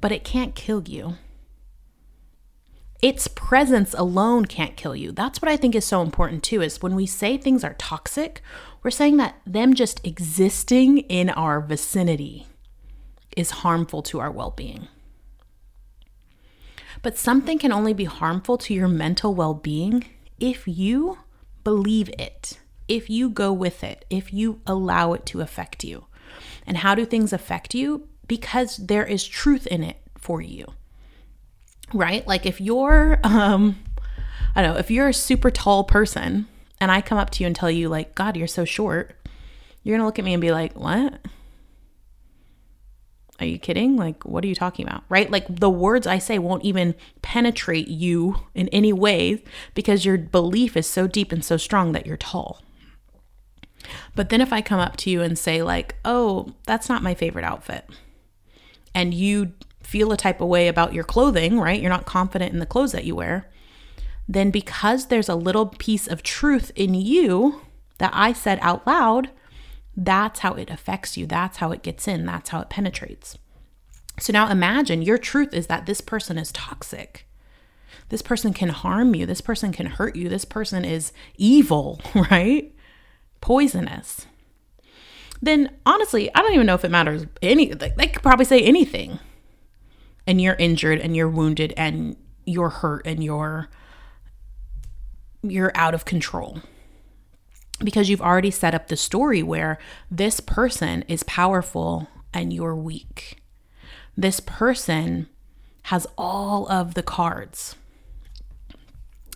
but 0.00 0.12
it 0.12 0.24
can't 0.24 0.54
kill 0.54 0.82
you 0.86 1.16
its 3.02 3.26
presence 3.26 3.94
alone 3.94 4.46
can't 4.46 4.76
kill 4.76 4.94
you. 4.94 5.10
That's 5.10 5.42
what 5.42 5.50
I 5.50 5.56
think 5.56 5.74
is 5.74 5.84
so 5.84 6.02
important 6.02 6.44
too 6.44 6.62
is 6.62 6.80
when 6.80 6.94
we 6.94 7.04
say 7.04 7.36
things 7.36 7.64
are 7.64 7.74
toxic, 7.74 8.40
we're 8.82 8.92
saying 8.92 9.16
that 9.16 9.40
them 9.44 9.74
just 9.74 10.04
existing 10.06 10.98
in 10.98 11.28
our 11.30 11.60
vicinity 11.60 12.46
is 13.36 13.50
harmful 13.50 14.02
to 14.02 14.20
our 14.20 14.30
well-being. 14.30 14.86
But 17.02 17.18
something 17.18 17.58
can 17.58 17.72
only 17.72 17.92
be 17.92 18.04
harmful 18.04 18.56
to 18.58 18.74
your 18.74 18.86
mental 18.86 19.34
well-being 19.34 20.04
if 20.38 20.68
you 20.68 21.18
believe 21.64 22.08
it, 22.10 22.60
if 22.86 23.10
you 23.10 23.28
go 23.28 23.52
with 23.52 23.82
it, 23.82 24.04
if 24.10 24.32
you 24.32 24.60
allow 24.64 25.12
it 25.12 25.26
to 25.26 25.40
affect 25.40 25.82
you. 25.82 26.06
And 26.64 26.78
how 26.78 26.94
do 26.94 27.04
things 27.04 27.32
affect 27.32 27.74
you? 27.74 28.08
Because 28.28 28.76
there 28.76 29.04
is 29.04 29.26
truth 29.26 29.66
in 29.66 29.82
it 29.82 29.96
for 30.16 30.40
you 30.40 30.74
right? 31.94 32.26
Like 32.26 32.46
if 32.46 32.60
you're, 32.60 33.20
um, 33.24 33.78
I 34.54 34.62
don't 34.62 34.74
know, 34.74 34.78
if 34.78 34.90
you're 34.90 35.08
a 35.08 35.14
super 35.14 35.50
tall 35.50 35.84
person 35.84 36.46
and 36.80 36.90
I 36.90 37.00
come 37.00 37.18
up 37.18 37.30
to 37.30 37.42
you 37.42 37.46
and 37.46 37.56
tell 37.56 37.70
you, 37.70 37.88
like, 37.88 38.14
God, 38.14 38.36
you're 38.36 38.46
so 38.46 38.64
short, 38.64 39.16
you're 39.82 39.96
gonna 39.96 40.06
look 40.06 40.18
at 40.18 40.24
me 40.24 40.34
and 40.34 40.40
be 40.40 40.52
like, 40.52 40.74
what? 40.74 41.20
Are 43.40 43.46
you 43.46 43.58
kidding? 43.58 43.96
Like, 43.96 44.24
what 44.24 44.44
are 44.44 44.46
you 44.46 44.54
talking 44.54 44.86
about? 44.86 45.02
Right? 45.08 45.30
Like, 45.30 45.46
the 45.48 45.70
words 45.70 46.06
I 46.06 46.18
say 46.18 46.38
won't 46.38 46.64
even 46.64 46.94
penetrate 47.22 47.88
you 47.88 48.36
in 48.54 48.68
any 48.68 48.92
way 48.92 49.42
because 49.74 50.04
your 50.04 50.18
belief 50.18 50.76
is 50.76 50.86
so 50.86 51.06
deep 51.06 51.32
and 51.32 51.44
so 51.44 51.56
strong 51.56 51.92
that 51.92 52.06
you're 52.06 52.16
tall. 52.16 52.62
But 54.14 54.28
then 54.28 54.40
if 54.40 54.52
I 54.52 54.60
come 54.60 54.78
up 54.78 54.96
to 54.98 55.10
you 55.10 55.22
and 55.22 55.38
say, 55.38 55.62
like, 55.62 55.96
oh, 56.04 56.54
that's 56.66 56.88
not 56.88 57.02
my 57.02 57.14
favorite 57.14 57.44
outfit, 57.44 57.88
and 58.94 59.12
you 59.14 59.52
feel 59.82 60.12
a 60.12 60.16
type 60.16 60.40
of 60.40 60.48
way 60.48 60.68
about 60.68 60.92
your 60.92 61.04
clothing, 61.04 61.58
right? 61.58 61.80
You're 61.80 61.90
not 61.90 62.06
confident 62.06 62.52
in 62.52 62.58
the 62.58 62.66
clothes 62.66 62.92
that 62.92 63.04
you 63.04 63.16
wear. 63.16 63.48
Then, 64.28 64.50
because 64.50 65.06
there's 65.06 65.28
a 65.28 65.34
little 65.34 65.66
piece 65.66 66.06
of 66.06 66.22
truth 66.22 66.70
in 66.74 66.94
you 66.94 67.60
that 67.98 68.12
I 68.14 68.32
said 68.32 68.58
out 68.62 68.86
loud, 68.86 69.30
that's 69.96 70.40
how 70.40 70.54
it 70.54 70.70
affects 70.70 71.16
you. 71.16 71.26
That's 71.26 71.58
how 71.58 71.70
it 71.72 71.82
gets 71.82 72.08
in. 72.08 72.24
That's 72.24 72.50
how 72.50 72.60
it 72.60 72.70
penetrates. 72.70 73.36
So 74.18 74.32
now 74.32 74.48
imagine 74.48 75.02
your 75.02 75.18
truth 75.18 75.52
is 75.52 75.66
that 75.66 75.86
this 75.86 76.00
person 76.00 76.38
is 76.38 76.52
toxic. 76.52 77.26
This 78.08 78.22
person 78.22 78.52
can 78.52 78.68
harm 78.68 79.14
you. 79.14 79.26
This 79.26 79.40
person 79.40 79.72
can 79.72 79.86
hurt 79.86 80.16
you. 80.16 80.28
This 80.28 80.44
person 80.44 80.84
is 80.84 81.12
evil, 81.36 82.00
right? 82.30 82.74
Poisonous. 83.40 84.26
Then 85.40 85.70
honestly, 85.84 86.32
I 86.34 86.40
don't 86.40 86.54
even 86.54 86.66
know 86.66 86.74
if 86.74 86.84
it 86.84 86.90
matters 86.90 87.26
any 87.42 87.72
like 87.72 87.96
they 87.96 88.06
could 88.06 88.22
probably 88.22 88.44
say 88.44 88.60
anything 88.60 89.18
and 90.26 90.40
you're 90.40 90.54
injured 90.54 90.98
and 91.00 91.16
you're 91.16 91.28
wounded 91.28 91.72
and 91.76 92.16
you're 92.44 92.68
hurt 92.68 93.06
and 93.06 93.22
you're 93.22 93.68
you're 95.42 95.72
out 95.74 95.94
of 95.94 96.04
control 96.04 96.60
because 97.82 98.08
you've 98.08 98.22
already 98.22 98.50
set 98.50 98.74
up 98.74 98.86
the 98.88 98.96
story 98.96 99.42
where 99.42 99.78
this 100.10 100.38
person 100.40 101.02
is 101.08 101.22
powerful 101.24 102.08
and 102.32 102.52
you're 102.52 102.76
weak. 102.76 103.38
this 104.16 104.40
person 104.40 105.28
has 105.84 106.06
all 106.16 106.68
of 106.70 106.94
the 106.94 107.02
cards. 107.02 107.74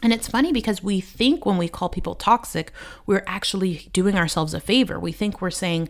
And 0.02 0.12
it's 0.12 0.28
funny 0.28 0.52
because 0.52 0.82
we 0.82 1.00
think 1.00 1.44
when 1.46 1.56
we 1.56 1.68
call 1.68 1.88
people 1.88 2.14
toxic, 2.14 2.70
we're 3.06 3.24
actually 3.26 3.88
doing 3.92 4.14
ourselves 4.16 4.54
a 4.54 4.60
favor. 4.60 5.00
We 5.00 5.12
think 5.12 5.40
we're 5.40 5.50
saying, 5.50 5.88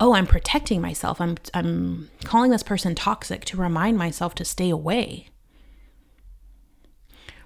"Oh, 0.00 0.14
I'm 0.14 0.26
protecting 0.26 0.80
myself. 0.80 1.20
I'm 1.20 1.36
I'm 1.54 2.10
calling 2.24 2.50
this 2.50 2.62
person 2.62 2.94
toxic 2.94 3.44
to 3.46 3.56
remind 3.56 3.98
myself 3.98 4.34
to 4.36 4.44
stay 4.44 4.70
away." 4.70 5.28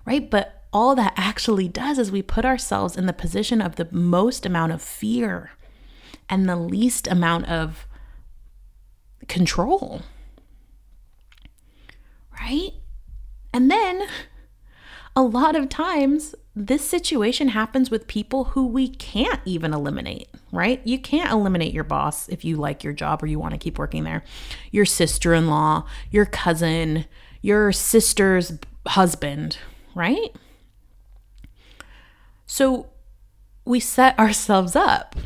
Right? 0.05 0.29
But 0.31 0.63
all 0.73 0.95
that 0.97 1.13
actually 1.17 1.69
does 1.69 1.99
is 1.99 2.11
we 2.11 2.23
put 2.23 2.45
ourselves 2.45 2.97
in 2.97 3.07
the 3.07 3.13
position 3.13 3.61
of 3.61 3.77
the 3.77 3.89
most 3.91 4.47
amount 4.47 4.73
of 4.73 4.83
fear 4.83 5.53
and 6.29 6.49
the 6.49 6.57
least 6.57 7.07
amount 7.07 7.47
of 7.47 7.87
control. 9.29 10.03
Right? 12.41 12.73
And 13.53 13.71
then 13.71 14.07
a 15.15 15.23
lot 15.23 15.57
of 15.57 15.69
times 15.69 16.35
this 16.55 16.87
situation 16.87 17.49
happens 17.49 17.91
with 17.91 18.07
people 18.07 18.45
who 18.45 18.67
we 18.67 18.89
can't 18.89 19.41
even 19.45 19.73
eliminate, 19.73 20.29
right? 20.51 20.81
You 20.85 20.99
can't 20.99 21.31
eliminate 21.31 21.73
your 21.73 21.85
boss 21.85 22.29
if 22.29 22.45
you 22.45 22.57
like 22.57 22.85
your 22.85 22.93
job 22.93 23.23
or 23.23 23.27
you 23.27 23.39
want 23.39 23.53
to 23.53 23.59
keep 23.59 23.79
working 23.79 24.05
there. 24.05 24.23
Your 24.71 24.85
sister 24.85 25.33
in 25.33 25.49
law, 25.49 25.87
your 26.11 26.27
cousin, 26.27 27.07
your 27.41 27.73
sister's 27.73 28.53
husband, 28.87 29.59
right? 29.95 30.35
So 32.47 32.91
we 33.65 33.81
set 33.81 34.19
ourselves 34.19 34.77
up. 34.77 35.17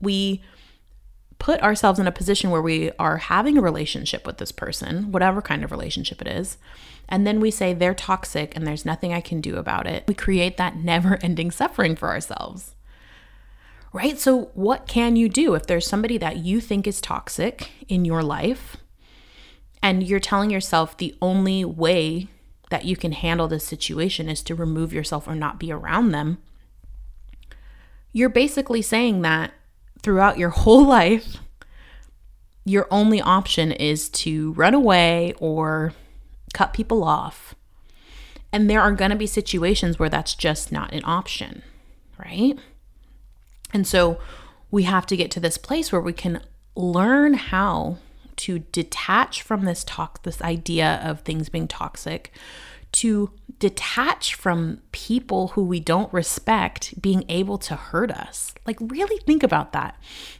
We 0.00 0.42
put 1.42 1.60
ourselves 1.60 1.98
in 1.98 2.06
a 2.06 2.12
position 2.12 2.50
where 2.50 2.62
we 2.62 2.92
are 3.00 3.16
having 3.16 3.58
a 3.58 3.60
relationship 3.60 4.24
with 4.24 4.38
this 4.38 4.52
person, 4.52 5.10
whatever 5.10 5.42
kind 5.42 5.64
of 5.64 5.72
relationship 5.72 6.22
it 6.22 6.28
is, 6.28 6.56
and 7.08 7.26
then 7.26 7.40
we 7.40 7.50
say 7.50 7.74
they're 7.74 7.94
toxic 7.94 8.54
and 8.54 8.64
there's 8.64 8.86
nothing 8.86 9.12
I 9.12 9.20
can 9.20 9.40
do 9.40 9.56
about 9.56 9.88
it. 9.88 10.04
We 10.06 10.14
create 10.14 10.56
that 10.56 10.76
never 10.84 11.18
ending 11.20 11.50
suffering 11.50 11.96
for 11.96 12.10
ourselves. 12.10 12.76
Right? 13.92 14.20
So, 14.20 14.52
what 14.54 14.86
can 14.86 15.16
you 15.16 15.28
do 15.28 15.54
if 15.54 15.66
there's 15.66 15.84
somebody 15.84 16.16
that 16.16 16.36
you 16.36 16.60
think 16.60 16.86
is 16.86 17.00
toxic 17.00 17.70
in 17.88 18.04
your 18.04 18.22
life 18.22 18.76
and 19.82 20.04
you're 20.04 20.20
telling 20.20 20.48
yourself 20.48 20.96
the 20.96 21.16
only 21.20 21.64
way 21.64 22.28
that 22.70 22.84
you 22.84 22.94
can 22.94 23.10
handle 23.10 23.48
this 23.48 23.64
situation 23.64 24.28
is 24.28 24.44
to 24.44 24.54
remove 24.54 24.92
yourself 24.92 25.26
or 25.26 25.34
not 25.34 25.58
be 25.58 25.72
around 25.72 26.12
them? 26.12 26.38
You're 28.12 28.28
basically 28.28 28.80
saying 28.80 29.22
that 29.22 29.52
throughout 30.02 30.38
your 30.38 30.50
whole 30.50 30.84
life, 30.98 31.38
your 32.64 32.86
only 32.90 33.20
option 33.20 33.72
is 33.72 34.08
to 34.08 34.52
run 34.52 34.74
away 34.74 35.34
or 35.38 35.92
cut 36.54 36.72
people 36.72 37.02
off. 37.02 37.54
And 38.52 38.68
there 38.68 38.80
are 38.80 38.92
going 38.92 39.10
to 39.10 39.16
be 39.16 39.26
situations 39.26 39.98
where 39.98 40.10
that's 40.10 40.34
just 40.34 40.70
not 40.70 40.92
an 40.92 41.02
option, 41.04 41.62
right? 42.18 42.58
And 43.72 43.86
so 43.86 44.18
we 44.70 44.82
have 44.82 45.06
to 45.06 45.16
get 45.16 45.30
to 45.32 45.40
this 45.40 45.56
place 45.56 45.90
where 45.90 46.00
we 46.00 46.12
can 46.12 46.42
learn 46.76 47.34
how 47.34 47.98
to 48.36 48.60
detach 48.60 49.42
from 49.42 49.64
this 49.64 49.84
talk 49.84 50.22
this 50.22 50.40
idea 50.42 51.00
of 51.04 51.20
things 51.20 51.48
being 51.48 51.68
toxic 51.68 52.32
to 52.92 53.30
detach 53.58 54.34
from 54.34 54.82
people 54.92 55.48
who 55.48 55.64
we 55.64 55.80
don't 55.80 56.12
respect 56.12 57.00
being 57.00 57.24
able 57.28 57.56
to 57.58 57.74
hurt 57.74 58.10
us. 58.10 58.54
Like, 58.66 58.76
really 58.80 59.18
think 59.24 59.42
about 59.42 59.72
that. 59.72 59.96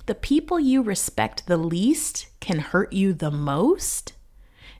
The 0.07 0.15
people 0.15 0.61
you 0.61 0.83
respect 0.83 1.47
the 1.47 1.57
least 1.57 2.27
can 2.41 2.59
hurt 2.59 2.93
you 2.93 3.15
the 3.15 3.31
most. 3.31 4.13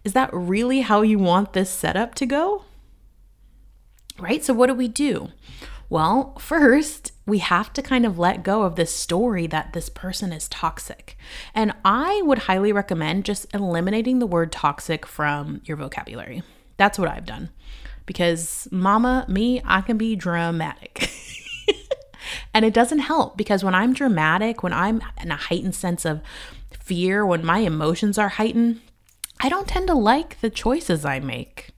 Is 0.05 0.13
that 0.13 0.31
really 0.33 0.81
how 0.81 1.03
you 1.03 1.19
want 1.19 1.53
this 1.53 1.71
setup 1.71 2.15
to 2.17 2.27
go? 2.27 2.65
Right? 4.19 4.45
So, 4.45 4.53
what 4.53 4.67
do 4.67 4.75
we 4.75 4.89
do? 4.89 5.29
Well, 5.93 6.33
first, 6.39 7.13
we 7.27 7.41
have 7.41 7.71
to 7.75 7.83
kind 7.83 8.07
of 8.07 8.19
let 8.19 8.43
go 8.43 8.63
of 8.63 8.77
this 8.77 8.95
story 8.95 9.47
that 9.49 9.75
this 9.75 9.91
person 9.91 10.33
is 10.33 10.49
toxic. 10.49 11.19
And 11.55 11.75
I 11.85 12.23
would 12.25 12.39
highly 12.39 12.73
recommend 12.73 13.27
just 13.27 13.53
eliminating 13.53 14.19
the 14.19 14.27
word 14.27 14.53
toxic 14.53 15.05
from 15.05 15.61
your 15.67 15.77
vocabulary. 15.77 16.45
That's 16.79 16.99
what 16.99 17.11
I've 17.11 17.27
done 17.27 17.51
because 18.07 18.67
mama, 18.73 19.27
me, 19.29 19.61
I 19.67 19.83
can 19.83 19.99
be 19.99 20.17
dramatic. 20.17 21.11
and 22.55 22.65
it 22.65 22.73
doesn't 22.73 23.01
help 23.01 23.37
because 23.37 23.63
when 23.63 23.75
I'm 23.75 23.93
dramatic, 23.93 24.63
when 24.63 24.73
I'm 24.73 25.03
in 25.23 25.31
a 25.31 25.37
heightened 25.37 25.75
sense 25.75 26.07
of 26.07 26.23
fear, 26.71 27.27
when 27.27 27.45
my 27.45 27.59
emotions 27.59 28.17
are 28.17 28.31
heightened, 28.31 28.81
I 29.41 29.51
don't 29.51 29.69
tend 29.69 29.89
to 29.89 29.95
like 29.95 30.41
the 30.41 30.49
choices 30.49 31.05
I 31.05 31.21
make. 31.21 31.73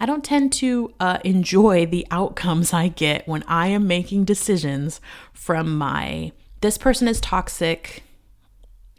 I 0.00 0.06
don't 0.06 0.24
tend 0.24 0.52
to 0.54 0.92
uh, 1.00 1.18
enjoy 1.24 1.86
the 1.86 2.06
outcomes 2.10 2.72
I 2.72 2.88
get 2.88 3.26
when 3.28 3.42
I 3.46 3.68
am 3.68 3.86
making 3.86 4.24
decisions 4.24 5.00
from 5.32 5.76
my 5.76 6.32
this 6.64 6.78
person 6.78 7.08
is 7.08 7.20
toxic 7.20 8.02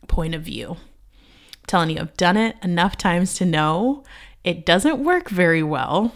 point 0.07 0.35
of 0.35 0.43
view. 0.43 0.77
I'm 0.77 1.65
telling 1.65 1.89
you, 1.89 1.97
I've 1.99 2.15
done 2.15 2.37
it 2.37 2.55
enough 2.61 2.95
times 2.95 3.33
to 3.37 3.45
know 3.45 4.03
it 4.43 4.67
doesn't 4.67 5.03
work 5.03 5.29
very 5.29 5.63
well. 5.63 6.13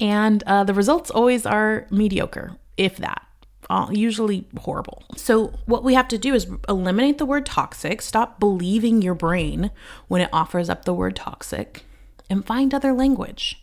And 0.00 0.42
uh, 0.42 0.64
the 0.64 0.74
results 0.74 1.12
always 1.12 1.46
are 1.46 1.86
mediocre, 1.92 2.56
if 2.76 2.96
that. 2.96 3.24
Uh, 3.70 3.86
usually 3.92 4.44
horrible. 4.58 5.04
So, 5.16 5.52
what 5.66 5.84
we 5.84 5.94
have 5.94 6.08
to 6.08 6.18
do 6.18 6.34
is 6.34 6.48
eliminate 6.68 7.18
the 7.18 7.24
word 7.24 7.46
toxic, 7.46 8.02
stop 8.02 8.40
believing 8.40 9.00
your 9.00 9.14
brain 9.14 9.70
when 10.08 10.20
it 10.20 10.30
offers 10.32 10.68
up 10.68 10.84
the 10.84 10.92
word 10.92 11.14
toxic, 11.14 11.84
and 12.28 12.44
find 12.44 12.74
other 12.74 12.92
language. 12.92 13.61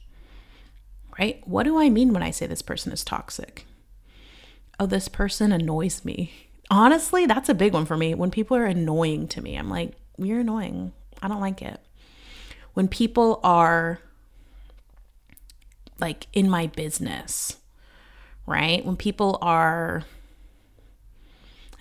Right? 1.20 1.46
What 1.46 1.64
do 1.64 1.78
I 1.78 1.90
mean 1.90 2.14
when 2.14 2.24
I 2.24 2.32
say 2.32 2.48
this 2.48 2.62
person 2.62 2.94
is 2.94 3.04
toxic? 3.04 3.66
Oh, 4.80 4.86
this 4.86 5.10
person 5.10 5.52
annoys 5.52 6.06
me. 6.06 6.32
Honestly, 6.72 7.26
that's 7.26 7.50
a 7.50 7.54
big 7.54 7.74
one 7.74 7.86
for 7.86 7.98
me. 7.98 8.14
When 8.14 8.32
people 8.32 8.56
are 8.56 8.66
annoying 8.66 9.28
to 9.30 9.42
me, 9.42 9.58
I'm 9.58 9.70
like, 9.70 9.96
you're 10.18 10.40
annoying. 10.40 10.94
I 11.22 11.28
don't 11.28 11.42
like 11.42 11.62
it. 11.62 11.82
When 12.74 12.88
people 12.88 13.42
are 13.44 14.00
like 16.00 16.28
in 16.32 16.50
my 16.50 16.68
business, 16.68 17.58
right? 18.46 18.86
When 18.86 18.96
people 18.96 19.38
are, 19.42 20.06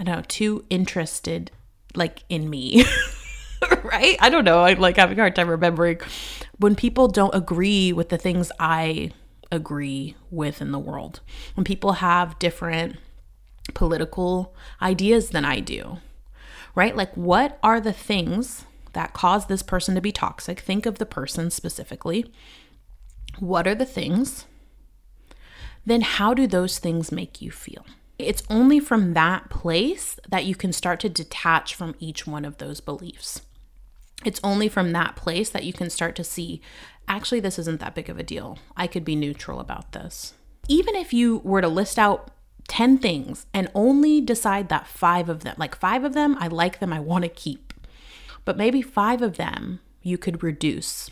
I 0.01 0.05
don't 0.05 0.17
know, 0.17 0.23
too 0.27 0.65
interested 0.69 1.53
like 1.95 2.25
in 2.29 2.51
me, 2.51 2.85
right? 3.85 4.17
I 4.19 4.31
don't 4.31 4.45
know. 4.45 4.65
I'm 4.65 4.81
like 4.81 4.97
having 4.97 5.17
a 5.17 5.23
hard 5.23 5.37
time 5.37 5.49
remembering 5.49 6.01
when 6.59 6.75
people 6.75 7.07
don't 7.07 7.35
agree 7.37 7.93
with 7.93 8.09
the 8.09 8.19
things 8.19 8.51
I 8.59 9.13
agree 9.51 10.17
with 10.31 10.61
in 10.61 10.73
the 10.73 10.79
world. 10.79 11.21
When 11.55 11.65
people 11.65 11.95
have 11.95 12.39
different 12.39 12.97
political 13.75 14.55
ideas 14.81 15.31
than 15.31 15.45
I 15.45 15.61
do, 15.61 15.99
right? 16.75 16.97
Like, 16.97 17.15
what 17.15 17.59
are 17.63 17.81
the 17.81 17.93
things 17.93 18.65
that 18.93 19.13
cause 19.13 19.47
this 19.47 19.63
person 19.63 19.95
to 19.95 20.01
be 20.01 20.13
toxic? 20.13 20.61
Think 20.61 20.87
of 20.87 20.99
the 20.99 21.07
person 21.07 21.51
specifically 21.51 22.33
what 23.41 23.67
are 23.67 23.75
the 23.75 23.87
things? 23.87 24.47
Then 25.87 26.01
how 26.03 26.35
do 26.35 26.47
those 26.47 26.79
things 26.79 27.13
make 27.13 27.41
you 27.41 27.51
feel? 27.51 27.85
It's 28.19 28.43
only 28.51 28.81
from 28.81 29.15
that 29.15 29.49
place 29.49 30.19
that 30.29 30.45
you 30.45 30.55
can 30.55 30.73
start 30.73 31.01
to 31.01 31.09
detach 31.09 31.75
from 31.75 31.95
each 32.01 32.27
one 32.27 32.45
of 32.45 32.59
those 32.59 32.81
beliefs. 32.81 33.43
It's 34.25 34.41
only 34.43 34.69
from 34.69 34.91
that 34.93 35.15
place 35.15 35.51
that 35.51 35.63
you 35.63 35.73
can 35.73 35.89
start 35.89 36.17
to 36.17 36.25
see 36.25 36.61
actually, 37.09 37.41
this 37.41 37.59
isn't 37.59 37.81
that 37.81 37.95
big 37.95 38.09
of 38.09 38.19
a 38.19 38.23
deal. 38.23 38.59
I 38.77 38.87
could 38.87 39.05
be 39.05 39.17
neutral 39.17 39.61
about 39.61 39.93
this. 39.93 40.35
Even 40.69 40.95
if 40.95 41.13
you 41.13 41.39
were 41.39 41.61
to 41.61 41.69
list 41.69 41.99
out 41.99 42.31
10 42.69 42.99
things 42.99 43.47
and 43.55 43.71
only 43.75 44.21
decide 44.21 44.69
that 44.69 44.87
five 44.87 45.29
of 45.29 45.41
them, 45.41 45.55
like 45.59 45.75
five 45.75 46.05
of 46.05 46.13
them, 46.13 46.37
I 46.39 46.49
like 46.49 46.79
them, 46.79 46.93
I 46.93 47.01
want 47.01 47.25
to 47.25 47.31
keep, 47.31 47.73
but 48.45 48.57
maybe 48.57 48.83
five 48.83 49.23
of 49.23 49.37
them 49.37 49.81
you 50.03 50.19
could 50.19 50.43
reduce 50.43 51.11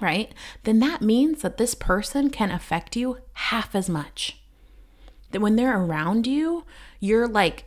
right? 0.00 0.32
Then 0.64 0.80
that 0.80 1.02
means 1.02 1.42
that 1.42 1.56
this 1.56 1.74
person 1.74 2.30
can 2.30 2.50
affect 2.50 2.96
you 2.96 3.18
half 3.32 3.74
as 3.74 3.88
much. 3.88 4.40
That 5.30 5.40
when 5.40 5.56
they're 5.56 5.78
around 5.78 6.26
you, 6.26 6.64
your 7.00 7.26
like 7.26 7.64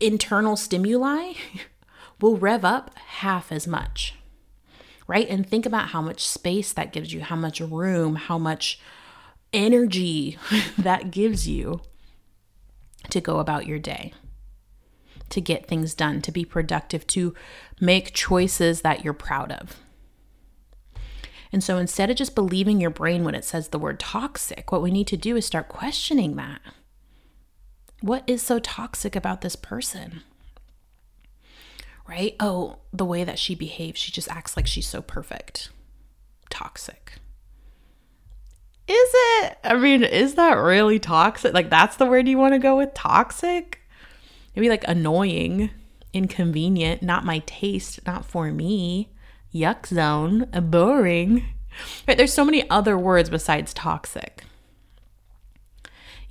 internal 0.00 0.56
stimuli 0.56 1.34
will 2.20 2.36
rev 2.36 2.64
up 2.64 2.96
half 2.96 3.52
as 3.52 3.66
much, 3.66 4.14
right? 5.08 5.28
And 5.28 5.44
think 5.48 5.66
about 5.66 5.88
how 5.88 6.00
much 6.00 6.24
space 6.24 6.72
that 6.74 6.92
gives 6.92 7.12
you, 7.12 7.22
how 7.22 7.34
much 7.34 7.60
room, 7.60 8.14
how 8.14 8.38
much 8.38 8.78
energy 9.52 10.38
that 10.78 11.10
gives 11.10 11.48
you 11.48 11.80
to 13.10 13.20
go 13.20 13.38
about 13.38 13.66
your 13.66 13.78
day, 13.78 14.12
to 15.30 15.40
get 15.40 15.66
things 15.66 15.94
done, 15.94 16.20
to 16.22 16.30
be 16.30 16.44
productive, 16.44 17.06
to 17.08 17.34
make 17.80 18.12
choices 18.12 18.82
that 18.82 19.02
you're 19.02 19.14
proud 19.14 19.50
of. 19.50 19.80
And 21.50 21.64
so 21.64 21.78
instead 21.78 22.10
of 22.10 22.16
just 22.16 22.34
believing 22.34 22.78
your 22.78 22.90
brain 22.90 23.24
when 23.24 23.34
it 23.34 23.44
says 23.44 23.68
the 23.68 23.78
word 23.78 23.98
toxic, 23.98 24.70
what 24.70 24.82
we 24.82 24.90
need 24.90 25.06
to 25.06 25.16
do 25.16 25.34
is 25.36 25.46
start 25.46 25.68
questioning 25.68 26.36
that. 26.36 26.60
What 28.02 28.22
is 28.26 28.42
so 28.42 28.58
toxic 28.58 29.16
about 29.16 29.40
this 29.40 29.56
person? 29.56 30.22
Right? 32.08 32.34
Oh, 32.40 32.78
the 32.92 33.04
way 33.04 33.22
that 33.24 33.38
she 33.38 33.54
behaves, 33.54 34.00
she 34.00 34.10
just 34.10 34.30
acts 34.30 34.56
like 34.56 34.66
she's 34.66 34.88
so 34.88 35.02
perfect. 35.02 35.70
Toxic. 36.50 37.12
Is 38.88 39.10
it? 39.12 39.58
I 39.62 39.76
mean, 39.76 40.02
is 40.02 40.34
that 40.36 40.54
really 40.54 40.98
toxic? 40.98 41.52
Like, 41.52 41.68
that's 41.68 41.96
the 41.96 42.06
word 42.06 42.26
you 42.26 42.38
want 42.38 42.54
to 42.54 42.58
go 42.58 42.78
with? 42.78 42.94
Toxic? 42.94 43.80
Maybe 44.56 44.70
like 44.70 44.84
annoying, 44.88 45.70
inconvenient, 46.14 47.02
not 47.02 47.26
my 47.26 47.40
taste, 47.40 48.00
not 48.06 48.24
for 48.24 48.50
me, 48.50 49.10
yuck 49.54 49.86
zone, 49.86 50.48
boring. 50.70 51.44
Right? 52.08 52.16
There's 52.16 52.32
so 52.32 52.44
many 52.44 52.68
other 52.70 52.96
words 52.96 53.28
besides 53.30 53.74
toxic. 53.74 54.44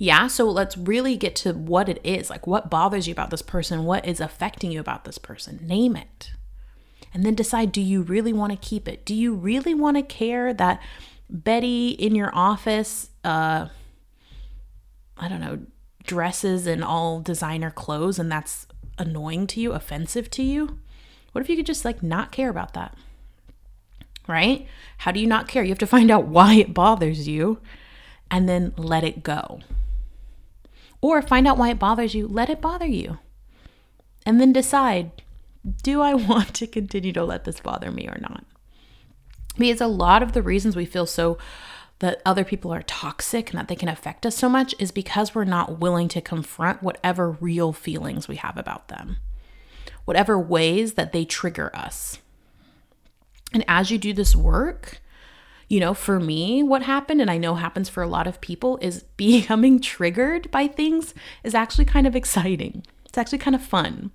Yeah, 0.00 0.28
so 0.28 0.48
let's 0.48 0.76
really 0.78 1.16
get 1.16 1.34
to 1.36 1.52
what 1.52 1.88
it 1.88 2.00
is. 2.04 2.30
Like, 2.30 2.46
what 2.46 2.70
bothers 2.70 3.08
you 3.08 3.12
about 3.12 3.30
this 3.30 3.42
person? 3.42 3.84
What 3.84 4.06
is 4.06 4.20
affecting 4.20 4.70
you 4.70 4.78
about 4.78 5.04
this 5.04 5.18
person? 5.18 5.58
Name 5.60 5.96
it. 5.96 6.30
And 7.12 7.26
then 7.26 7.34
decide 7.34 7.72
do 7.72 7.80
you 7.80 8.02
really 8.02 8.32
want 8.32 8.52
to 8.52 8.68
keep 8.68 8.86
it? 8.86 9.04
Do 9.04 9.14
you 9.14 9.34
really 9.34 9.74
want 9.74 9.96
to 9.96 10.02
care 10.02 10.54
that 10.54 10.80
Betty 11.28 11.90
in 11.90 12.14
your 12.14 12.30
office, 12.32 13.10
uh, 13.24 13.68
I 15.16 15.28
don't 15.28 15.40
know, 15.40 15.58
dresses 16.04 16.66
in 16.68 16.82
all 16.82 17.20
designer 17.20 17.70
clothes 17.70 18.20
and 18.20 18.30
that's 18.30 18.68
annoying 18.98 19.48
to 19.48 19.60
you, 19.60 19.72
offensive 19.72 20.30
to 20.30 20.44
you? 20.44 20.78
What 21.32 21.42
if 21.42 21.50
you 21.50 21.56
could 21.56 21.66
just 21.66 21.84
like 21.84 22.04
not 22.04 22.30
care 22.30 22.50
about 22.50 22.74
that? 22.74 22.96
Right? 24.28 24.68
How 24.98 25.10
do 25.10 25.18
you 25.18 25.26
not 25.26 25.48
care? 25.48 25.64
You 25.64 25.70
have 25.70 25.78
to 25.78 25.86
find 25.88 26.08
out 26.08 26.26
why 26.28 26.54
it 26.54 26.72
bothers 26.72 27.26
you 27.26 27.58
and 28.30 28.48
then 28.48 28.74
let 28.76 29.02
it 29.02 29.24
go. 29.24 29.60
Or 31.00 31.22
find 31.22 31.46
out 31.46 31.58
why 31.58 31.70
it 31.70 31.78
bothers 31.78 32.14
you, 32.14 32.26
let 32.26 32.50
it 32.50 32.60
bother 32.60 32.86
you. 32.86 33.18
And 34.26 34.40
then 34.40 34.52
decide 34.52 35.10
do 35.82 36.00
I 36.00 36.14
want 36.28 36.54
to 36.54 36.66
continue 36.66 37.12
to 37.12 37.24
let 37.24 37.44
this 37.44 37.60
bother 37.60 37.90
me 37.90 38.08
or 38.08 38.18
not? 38.20 38.44
Because 39.56 39.80
a 39.80 39.86
lot 39.86 40.22
of 40.22 40.32
the 40.32 40.42
reasons 40.42 40.76
we 40.76 40.86
feel 40.86 41.06
so 41.06 41.38
that 41.98 42.22
other 42.24 42.44
people 42.44 42.72
are 42.72 42.82
toxic 42.82 43.50
and 43.50 43.58
that 43.58 43.66
they 43.66 43.74
can 43.74 43.88
affect 43.88 44.24
us 44.24 44.36
so 44.36 44.48
much 44.48 44.74
is 44.78 44.92
because 44.92 45.34
we're 45.34 45.44
not 45.44 45.80
willing 45.80 46.06
to 46.08 46.20
confront 46.20 46.82
whatever 46.82 47.32
real 47.32 47.72
feelings 47.72 48.28
we 48.28 48.36
have 48.36 48.56
about 48.56 48.86
them, 48.86 49.16
whatever 50.04 50.38
ways 50.38 50.94
that 50.94 51.12
they 51.12 51.24
trigger 51.24 51.74
us. 51.74 52.18
And 53.52 53.64
as 53.66 53.90
you 53.90 53.98
do 53.98 54.12
this 54.12 54.36
work, 54.36 55.00
you 55.68 55.80
know, 55.80 55.92
for 55.92 56.18
me, 56.18 56.62
what 56.62 56.82
happened, 56.82 57.20
and 57.20 57.30
I 57.30 57.36
know 57.36 57.54
happens 57.54 57.88
for 57.88 58.02
a 58.02 58.08
lot 58.08 58.26
of 58.26 58.40
people, 58.40 58.78
is 58.80 59.02
becoming 59.16 59.80
triggered 59.80 60.50
by 60.50 60.66
things 60.66 61.14
is 61.44 61.54
actually 61.54 61.84
kind 61.84 62.06
of 62.06 62.16
exciting. 62.16 62.84
It's 63.04 63.18
actually 63.18 63.38
kind 63.38 63.54
of 63.54 63.62
fun 63.62 64.10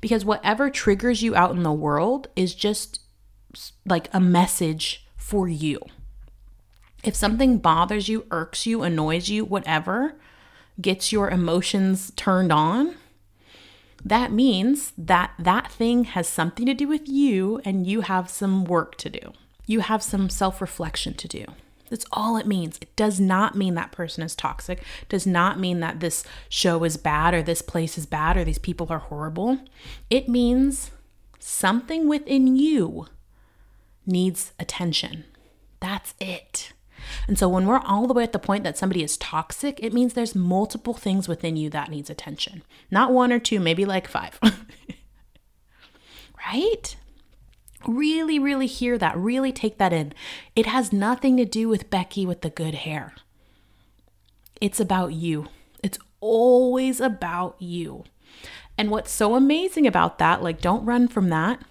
because 0.00 0.24
whatever 0.24 0.70
triggers 0.70 1.22
you 1.22 1.34
out 1.34 1.52
in 1.52 1.62
the 1.62 1.72
world 1.72 2.28
is 2.36 2.54
just 2.54 3.00
like 3.84 4.08
a 4.12 4.20
message 4.20 5.06
for 5.16 5.48
you. 5.48 5.80
If 7.04 7.14
something 7.14 7.58
bothers 7.58 8.08
you, 8.08 8.26
irks 8.30 8.66
you, 8.66 8.82
annoys 8.82 9.28
you, 9.28 9.44
whatever, 9.44 10.14
gets 10.80 11.12
your 11.12 11.30
emotions 11.30 12.12
turned 12.16 12.52
on, 12.52 12.94
that 14.04 14.32
means 14.32 14.92
that 14.96 15.32
that 15.38 15.70
thing 15.70 16.04
has 16.04 16.28
something 16.28 16.66
to 16.66 16.74
do 16.74 16.86
with 16.86 17.08
you 17.08 17.60
and 17.64 17.86
you 17.86 18.02
have 18.02 18.30
some 18.30 18.64
work 18.64 18.96
to 18.96 19.10
do. 19.10 19.32
You 19.68 19.80
have 19.80 20.02
some 20.02 20.30
self 20.30 20.60
reflection 20.60 21.14
to 21.14 21.28
do. 21.28 21.44
That's 21.90 22.06
all 22.10 22.36
it 22.36 22.46
means. 22.46 22.78
It 22.80 22.94
does 22.96 23.20
not 23.20 23.54
mean 23.54 23.74
that 23.74 23.92
person 23.92 24.22
is 24.22 24.34
toxic. 24.34 24.82
Does 25.08 25.26
not 25.26 25.60
mean 25.60 25.80
that 25.80 26.00
this 26.00 26.24
show 26.48 26.82
is 26.84 26.96
bad 26.96 27.34
or 27.34 27.42
this 27.42 27.62
place 27.62 27.96
is 27.96 28.06
bad 28.06 28.36
or 28.36 28.44
these 28.44 28.58
people 28.58 28.88
are 28.90 28.98
horrible. 28.98 29.58
It 30.10 30.28
means 30.28 30.90
something 31.38 32.08
within 32.08 32.56
you 32.56 33.06
needs 34.06 34.52
attention. 34.58 35.24
That's 35.80 36.14
it. 36.18 36.72
And 37.26 37.38
so 37.38 37.48
when 37.48 37.66
we're 37.66 37.78
all 37.78 38.06
the 38.06 38.14
way 38.14 38.22
at 38.22 38.32
the 38.32 38.38
point 38.38 38.64
that 38.64 38.76
somebody 38.76 39.02
is 39.02 39.16
toxic, 39.18 39.78
it 39.82 39.92
means 39.92 40.14
there's 40.14 40.34
multiple 40.34 40.94
things 40.94 41.28
within 41.28 41.56
you 41.56 41.70
that 41.70 41.90
needs 41.90 42.10
attention. 42.10 42.62
Not 42.90 43.12
one 43.12 43.32
or 43.32 43.38
two, 43.38 43.60
maybe 43.60 43.84
like 43.84 44.08
five. 44.08 44.38
right? 46.46 46.96
Really, 47.86 48.38
really 48.38 48.66
hear 48.66 48.98
that. 48.98 49.16
Really 49.16 49.52
take 49.52 49.78
that 49.78 49.92
in. 49.92 50.12
It 50.56 50.66
has 50.66 50.92
nothing 50.92 51.36
to 51.36 51.44
do 51.44 51.68
with 51.68 51.90
Becky 51.90 52.26
with 52.26 52.42
the 52.42 52.50
good 52.50 52.74
hair. 52.74 53.14
It's 54.60 54.80
about 54.80 55.12
you. 55.12 55.46
It's 55.82 55.98
always 56.20 57.00
about 57.00 57.56
you. 57.60 58.04
And 58.76 58.90
what's 58.90 59.10
so 59.10 59.34
amazing 59.34 59.86
about 59.86 60.18
that, 60.18 60.42
like, 60.42 60.60
don't 60.60 60.84
run 60.84 61.08
from 61.08 61.28
that. 61.30 61.62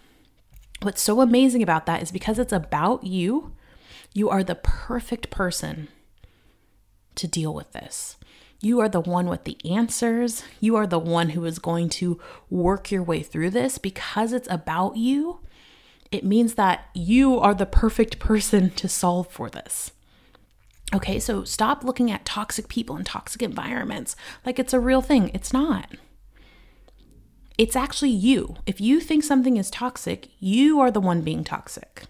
What's 0.82 1.02
so 1.02 1.22
amazing 1.22 1.63
about 1.63 1.86
that 1.86 2.02
is 2.02 2.12
because 2.12 2.39
it's 2.39 2.54
about 2.54 3.04
you, 3.04 3.54
you 4.13 4.30
are 4.30 4.43
the 4.43 4.56
perfect 4.56 5.30
person 5.30 5.88
to 7.15 7.28
deal 7.28 7.54
with 7.54 7.72
this. 7.74 8.17
You 8.62 8.80
are 8.80 8.89
the 8.89 9.02
one 9.02 9.28
with 9.28 9.43
the 9.43 9.58
answers. 9.70 10.43
You 10.60 10.76
are 10.76 10.88
the 10.88 11.00
one 11.00 11.30
who 11.30 11.46
is 11.46 11.60
going 11.60 11.89
to 11.89 12.20
work 12.50 12.91
your 12.91 13.04
way 13.04 13.22
through 13.22 13.52
this 13.52 13.78
because 13.78 14.34
it's 14.34 14.50
about 14.50 14.98
you. 14.98 15.39
It 16.12 16.24
means 16.24 16.54
that 16.56 16.86
you 16.93 17.38
are 17.39 17.54
the 17.54 17.65
perfect 17.65 18.20
person 18.20 18.70
to 18.72 18.88
solve 18.88 19.28
for 19.28 19.50
this. 19.50 19.91
Okay, 20.93 21.20
so 21.20 21.43
stop 21.43 21.84
looking 21.84 22.10
at 22.10 22.26
toxic 22.26 22.70
people 22.70 22.96
and 22.96 23.06
toxic 23.06 23.41
environments 23.41 24.15
like 24.46 24.58
it's 24.58 24.74
a 24.74 24.80
real 24.80 25.02
thing. 25.02 25.32
It's 25.34 25.52
not. 25.52 25.96
It's 27.58 27.76
actually 27.76 28.12
you. 28.12 28.56
If 28.65 28.80
you 28.80 29.02
think 29.02 29.24
something 29.24 29.58
is 29.58 29.70
toxic, 29.70 30.30
you 30.39 30.80
are 30.80 30.91
the 30.91 31.02
one 31.02 31.22
being 31.22 31.43
toxic. 31.43 32.04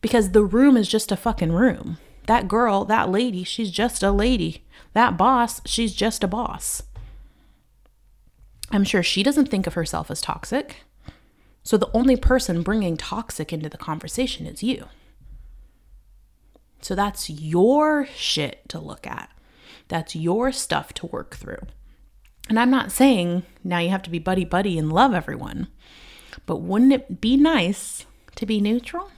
Because 0.00 0.30
the 0.30 0.44
room 0.44 0.76
is 0.76 0.88
just 0.88 1.12
a 1.12 1.16
fucking 1.16 1.52
room. 1.52 1.98
That 2.26 2.48
girl, 2.48 2.84
that 2.86 3.10
lady, 3.10 3.44
she's 3.44 3.70
just 3.70 4.02
a 4.02 4.12
lady. 4.12 4.64
That 4.94 5.18
boss, 5.18 5.60
she's 5.66 5.94
just 5.94 6.24
a 6.24 6.28
boss. 6.28 6.82
I'm 8.70 8.84
sure 8.84 9.02
she 9.02 9.22
doesn't 9.22 9.46
think 9.46 9.66
of 9.66 9.74
herself 9.74 10.10
as 10.10 10.20
toxic. 10.20 10.76
So 11.62 11.76
the 11.76 11.90
only 11.94 12.16
person 12.16 12.62
bringing 12.62 12.96
toxic 12.96 13.52
into 13.52 13.68
the 13.68 13.78
conversation 13.78 14.46
is 14.46 14.62
you. 14.62 14.86
So 16.80 16.94
that's 16.94 17.28
your 17.28 18.06
shit 18.16 18.68
to 18.68 18.78
look 18.78 19.06
at. 19.06 19.30
That's 19.88 20.16
your 20.16 20.52
stuff 20.52 20.94
to 20.94 21.06
work 21.06 21.36
through. 21.36 21.60
And 22.48 22.58
I'm 22.58 22.70
not 22.70 22.92
saying 22.92 23.44
now 23.62 23.78
you 23.78 23.90
have 23.90 24.02
to 24.02 24.10
be 24.10 24.18
buddy 24.18 24.44
buddy 24.44 24.78
and 24.78 24.92
love 24.92 25.14
everyone, 25.14 25.68
but 26.46 26.56
wouldn't 26.56 26.92
it 26.92 27.20
be 27.20 27.36
nice 27.36 28.06
to 28.36 28.46
be 28.46 28.60
neutral? 28.60 29.10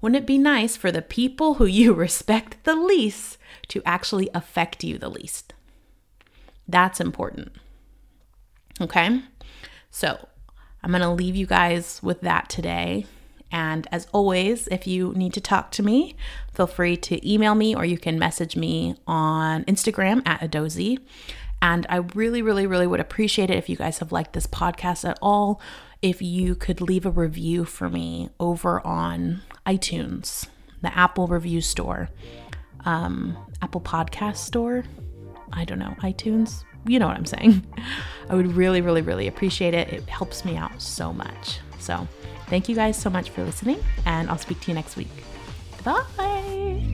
Wouldn't 0.00 0.22
it 0.22 0.26
be 0.26 0.38
nice 0.38 0.76
for 0.76 0.92
the 0.92 1.02
people 1.02 1.54
who 1.54 1.66
you 1.66 1.92
respect 1.94 2.62
the 2.64 2.76
least 2.76 3.38
to 3.68 3.82
actually 3.84 4.30
affect 4.32 4.84
you 4.84 4.98
the 4.98 5.08
least? 5.08 5.52
That's 6.68 7.00
important. 7.00 7.52
Okay? 8.80 9.22
So 9.90 10.28
I'm 10.82 10.90
going 10.90 11.02
to 11.02 11.10
leave 11.10 11.36
you 11.36 11.46
guys 11.46 12.00
with 12.02 12.20
that 12.22 12.48
today. 12.48 13.06
And 13.50 13.86
as 13.92 14.06
always, 14.12 14.66
if 14.68 14.86
you 14.86 15.12
need 15.14 15.32
to 15.34 15.40
talk 15.40 15.70
to 15.72 15.82
me, 15.82 16.16
feel 16.52 16.66
free 16.66 16.96
to 16.98 17.28
email 17.28 17.54
me 17.54 17.74
or 17.74 17.84
you 17.84 17.98
can 17.98 18.18
message 18.18 18.56
me 18.56 18.96
on 19.06 19.64
Instagram 19.64 20.22
at 20.26 20.40
Adozi. 20.40 20.98
And 21.62 21.86
I 21.88 21.96
really, 21.96 22.42
really, 22.42 22.66
really 22.66 22.86
would 22.86 23.00
appreciate 23.00 23.50
it 23.50 23.56
if 23.56 23.68
you 23.68 23.76
guys 23.76 23.98
have 23.98 24.12
liked 24.12 24.32
this 24.32 24.46
podcast 24.46 25.08
at 25.08 25.18
all. 25.22 25.60
If 26.02 26.20
you 26.20 26.54
could 26.54 26.80
leave 26.80 27.06
a 27.06 27.10
review 27.10 27.64
for 27.64 27.88
me 27.88 28.28
over 28.38 28.84
on 28.86 29.42
iTunes, 29.64 30.48
the 30.82 30.96
Apple 30.96 31.26
review 31.26 31.60
store, 31.60 32.10
um, 32.84 33.36
Apple 33.62 33.80
Podcast 33.80 34.36
store. 34.36 34.84
I 35.52 35.64
don't 35.64 35.78
know, 35.78 35.94
iTunes. 36.00 36.64
You 36.86 36.98
know 36.98 37.06
what 37.06 37.16
I'm 37.16 37.26
saying. 37.26 37.66
I 38.28 38.34
would 38.34 38.52
really, 38.52 38.80
really, 38.80 39.02
really 39.02 39.28
appreciate 39.28 39.74
it. 39.74 39.88
It 39.92 40.08
helps 40.08 40.44
me 40.44 40.56
out 40.56 40.80
so 40.80 41.12
much. 41.12 41.60
So, 41.78 42.08
thank 42.48 42.68
you 42.68 42.74
guys 42.74 43.00
so 43.00 43.08
much 43.10 43.30
for 43.30 43.44
listening, 43.44 43.78
and 44.04 44.28
I'll 44.28 44.38
speak 44.38 44.60
to 44.62 44.68
you 44.68 44.74
next 44.74 44.96
week. 44.96 45.08
Bye. 45.84 46.92